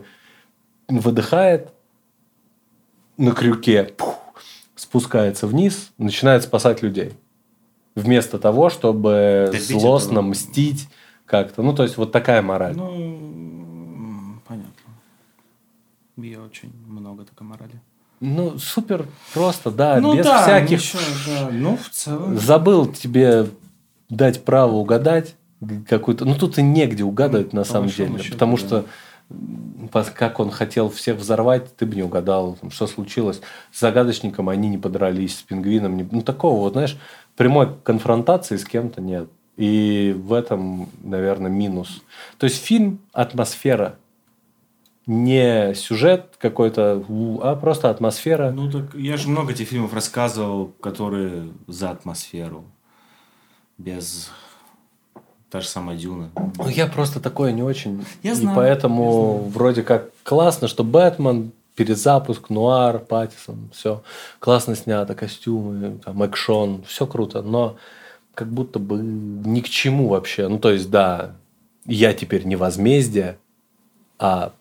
[0.88, 1.74] выдыхает
[3.18, 4.18] на крюке, пух,
[4.76, 7.12] спускается вниз, начинает спасать людей.
[8.02, 10.28] Вместо того, чтобы Добить злостно этого.
[10.30, 10.88] мстить
[11.26, 11.62] как-то.
[11.62, 12.76] Ну, то есть, вот такая мораль.
[12.76, 14.72] Ну, понятно.
[16.16, 17.80] Я очень много такой морали.
[18.20, 20.78] Ну, супер просто, да, ну без да, всяких...
[20.80, 21.48] ничего, да.
[21.52, 22.38] Ну, в целом.
[22.38, 23.46] Забыл тебе
[24.08, 25.36] дать право угадать
[25.88, 26.24] какую-то...
[26.24, 28.18] Ну, тут и негде угадывать, на по самом деле.
[28.18, 28.62] счету, потому да.
[28.62, 28.84] что
[30.14, 33.40] как он хотел всех взорвать, ты бы не угадал, там, что случилось.
[33.72, 35.96] С загадочником они не подрались, с пингвином.
[35.96, 36.08] Не...
[36.10, 36.98] Ну, такого вот, знаешь,
[37.36, 39.28] прямой конфронтации с кем-то нет.
[39.56, 42.02] И в этом, наверное, минус.
[42.38, 43.96] То есть фильм атмосфера.
[45.06, 47.02] Не сюжет какой-то,
[47.42, 48.50] а просто атмосфера.
[48.50, 52.64] Ну, так я же много этих фильмов рассказывал, которые за атмосферу.
[53.78, 54.30] Без...
[55.50, 56.30] Та же самая Дюна.
[56.58, 58.04] Ну, я просто такое не очень.
[58.22, 64.02] Я и знаю, поэтому вроде как классно, что Бэтмен, перезапуск, нуар, Паттисон, все
[64.40, 67.76] классно снято, костюмы, там, экшон, все круто, но
[68.34, 70.48] как будто бы ни к чему вообще.
[70.48, 71.36] Ну, то есть, да,
[71.86, 73.38] я теперь не возмездие,
[74.18, 74.52] а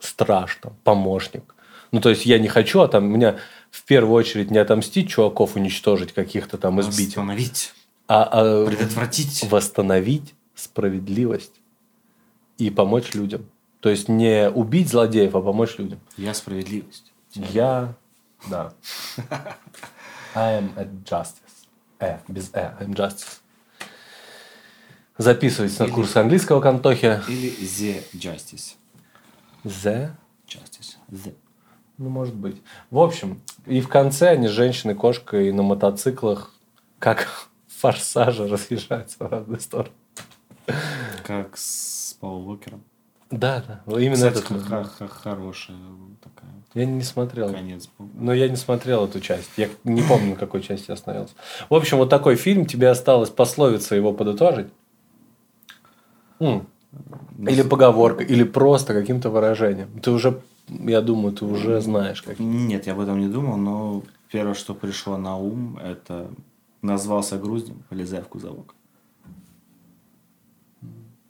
[0.00, 1.54] страж, там, помощник.
[1.92, 3.36] Ну, то есть, я не хочу, а там меня
[3.70, 7.74] в первую очередь не отомстить чуваков, уничтожить каких-то там, избить, Остановить.
[8.08, 9.44] А, а Предотвратить.
[9.50, 11.60] восстановить справедливость
[12.58, 13.46] и помочь людям.
[13.80, 16.00] То есть не убить злодеев, а помочь людям.
[16.16, 17.12] Я справедливость.
[17.34, 17.94] Я,
[18.48, 18.72] да.
[20.34, 21.36] I am a justice.
[21.98, 23.38] Э, без э, I'm justice.
[25.18, 27.22] Записывайтесь на Или- курс английского к Антохе.
[27.28, 28.74] Или The Justice.
[29.64, 30.10] The.
[30.46, 30.96] Justice.
[31.10, 31.34] The.
[31.98, 32.60] Ну, может быть.
[32.90, 36.52] В общем, и в конце они с женщиной-кошкой на мотоциклах,
[36.98, 37.48] как
[37.82, 39.90] форсажи, разъезжаются в разные стороны.
[41.26, 42.82] Как с Паул Уокером.
[43.32, 43.80] Да, да.
[43.86, 44.62] вот Именно Кстати, этот.
[44.62, 45.76] х- х- хорошая
[46.22, 47.50] такая Я не смотрел.
[47.52, 48.08] конец был.
[48.14, 49.50] Но я не смотрел эту часть.
[49.56, 51.34] Я не помню, на какой части я остановился.
[51.70, 52.66] В общем, вот такой фильм.
[52.66, 54.68] Тебе осталось пословиться его подытожить?
[56.40, 56.66] М.
[57.48, 59.98] Или поговорка, или просто каким-то выражением.
[60.00, 62.38] Ты уже, я думаю, ты уже знаешь, как.
[62.38, 66.28] Нет, я об этом не думал, но первое, что пришло на ум, это
[66.82, 68.74] назвался груздем, полезай в кузовок.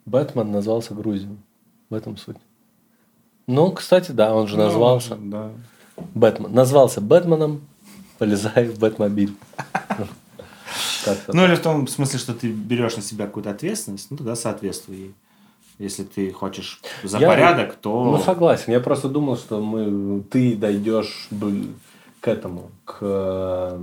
[0.05, 1.37] Бэтмен назвался Грузией.
[1.89, 2.37] В этом суть.
[3.47, 5.51] Ну, кстати, да, он же назвался Ну, Да.
[6.13, 6.53] Бэтмен.
[6.53, 7.61] Назвался Бэтменом,
[8.17, 9.35] полезай в Бэтмобиль.
[11.27, 14.95] Ну, или в том смысле, что ты берешь на себя какую-то ответственность, ну, тогда соответствуй
[14.95, 15.13] ей.
[15.79, 18.03] Если ты хочешь за Я- порядок, то...
[18.11, 18.71] Ну, согласен.
[18.71, 21.29] Я просто думал, что мы, ты дойдешь
[22.21, 23.79] к этому, к...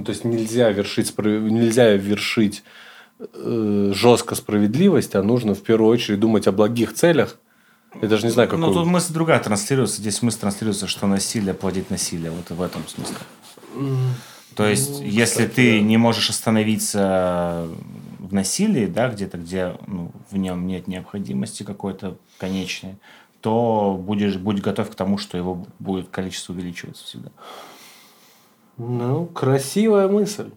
[0.00, 2.62] ну, то есть нельзя вершить, нельзя вершить
[3.18, 7.36] э, жестко справедливость, а нужно в первую очередь думать о благих целях.
[8.00, 8.66] Я даже не знаю, какой...
[8.66, 9.98] Ну, тут мысль другая транслируется.
[9.98, 12.30] Здесь мысль транслируется, что насилие плодит насилие.
[12.30, 13.16] Вот в этом смысле.
[14.56, 17.68] То есть, если ты не можешь остановиться
[18.18, 22.94] в насилии, да, где-то, где ну, в нем нет необходимости какой-то конечной,
[23.42, 27.30] то будешь, будь готов к тому, что его будет количество увеличиваться всегда.
[28.82, 30.52] Ну, красивая мысль.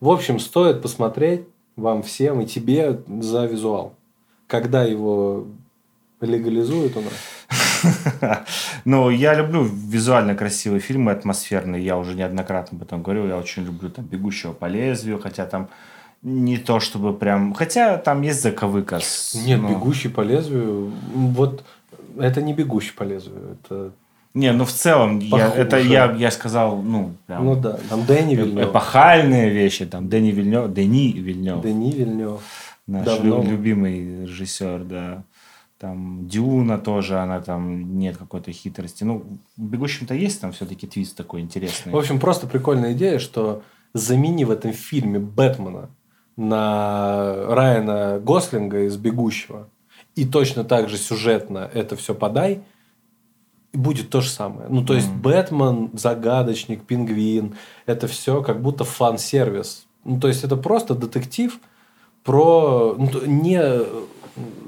[0.00, 1.42] В общем, стоит посмотреть
[1.76, 3.92] вам всем и тебе за визуал.
[4.46, 5.44] Когда его
[6.22, 7.12] легализуют у нас.
[8.86, 11.84] Ну, я люблю визуально красивые фильмы, атмосферные.
[11.84, 13.26] Я уже неоднократно об этом говорил.
[13.26, 15.68] Я очень люблю там «Бегущего по лезвию», хотя там
[16.22, 17.52] не то чтобы прям...
[17.52, 19.00] Хотя там есть заковыка.
[19.34, 20.92] Нет, ну, бегущий по лезвию.
[21.14, 21.62] Вот
[22.18, 23.58] это не бегущий по лезвию.
[23.64, 23.92] Это...
[24.36, 27.44] Не, ну в целом, я, это я, я сказал, ну, прям...
[27.46, 28.68] Ну да, там Дэнни Вильнев.
[28.68, 29.86] эпохальные вещи.
[29.86, 32.40] Там Дени Вильнев, Дени Вильнев, Дэнни Вильнев.
[32.86, 33.42] наш давно.
[33.42, 35.24] лю- любимый режиссер, да.
[35.78, 39.04] Там Дюна тоже, она там нет какой-то хитрости.
[39.04, 39.24] Ну,
[39.56, 41.92] в «Бегущем»-то есть там все-таки твист такой интересный.
[41.92, 43.62] В общем, просто прикольная идея, что
[43.94, 45.88] замени в этом фильме Бэтмена
[46.36, 49.68] на Райана Гослинга из «Бегущего»,
[50.14, 52.60] и точно так же сюжетно это все подай,
[53.76, 54.68] будет то же самое.
[54.68, 57.54] Ну, то есть, Бэтмен, загадочник, пингвин,
[57.86, 59.86] это все как будто фан-сервис.
[60.04, 61.58] Ну, то есть, это просто детектив
[62.24, 63.62] про ну, не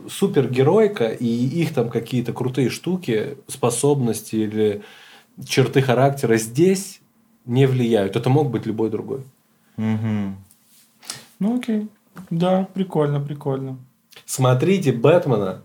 [0.09, 4.83] супергеройка и их там какие-то крутые штуки, способности или
[5.45, 7.01] черты характера здесь
[7.45, 8.17] не влияют.
[8.17, 9.23] Это мог быть любой другой.
[9.77, 10.37] Мгм.
[11.39, 11.89] Ну, окей.
[12.31, 13.79] Да, прикольно, прикольно.
[14.25, 15.63] Смотрите Бэтмена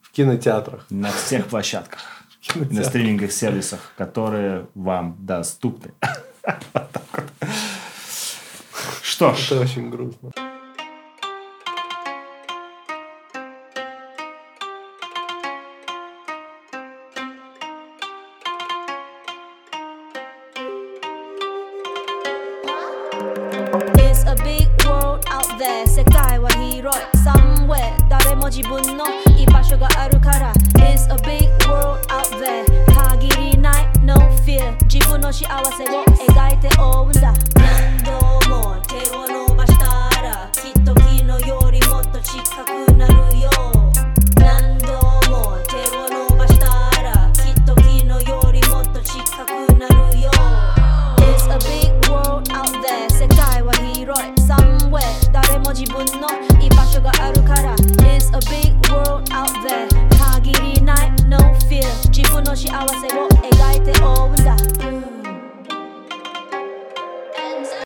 [0.00, 0.86] в кинотеатрах.
[0.90, 2.13] На всех площадках.
[2.54, 5.92] На стриминговых сервисах, которые вам доступны.
[9.02, 10.30] Что ж, Это очень грустно.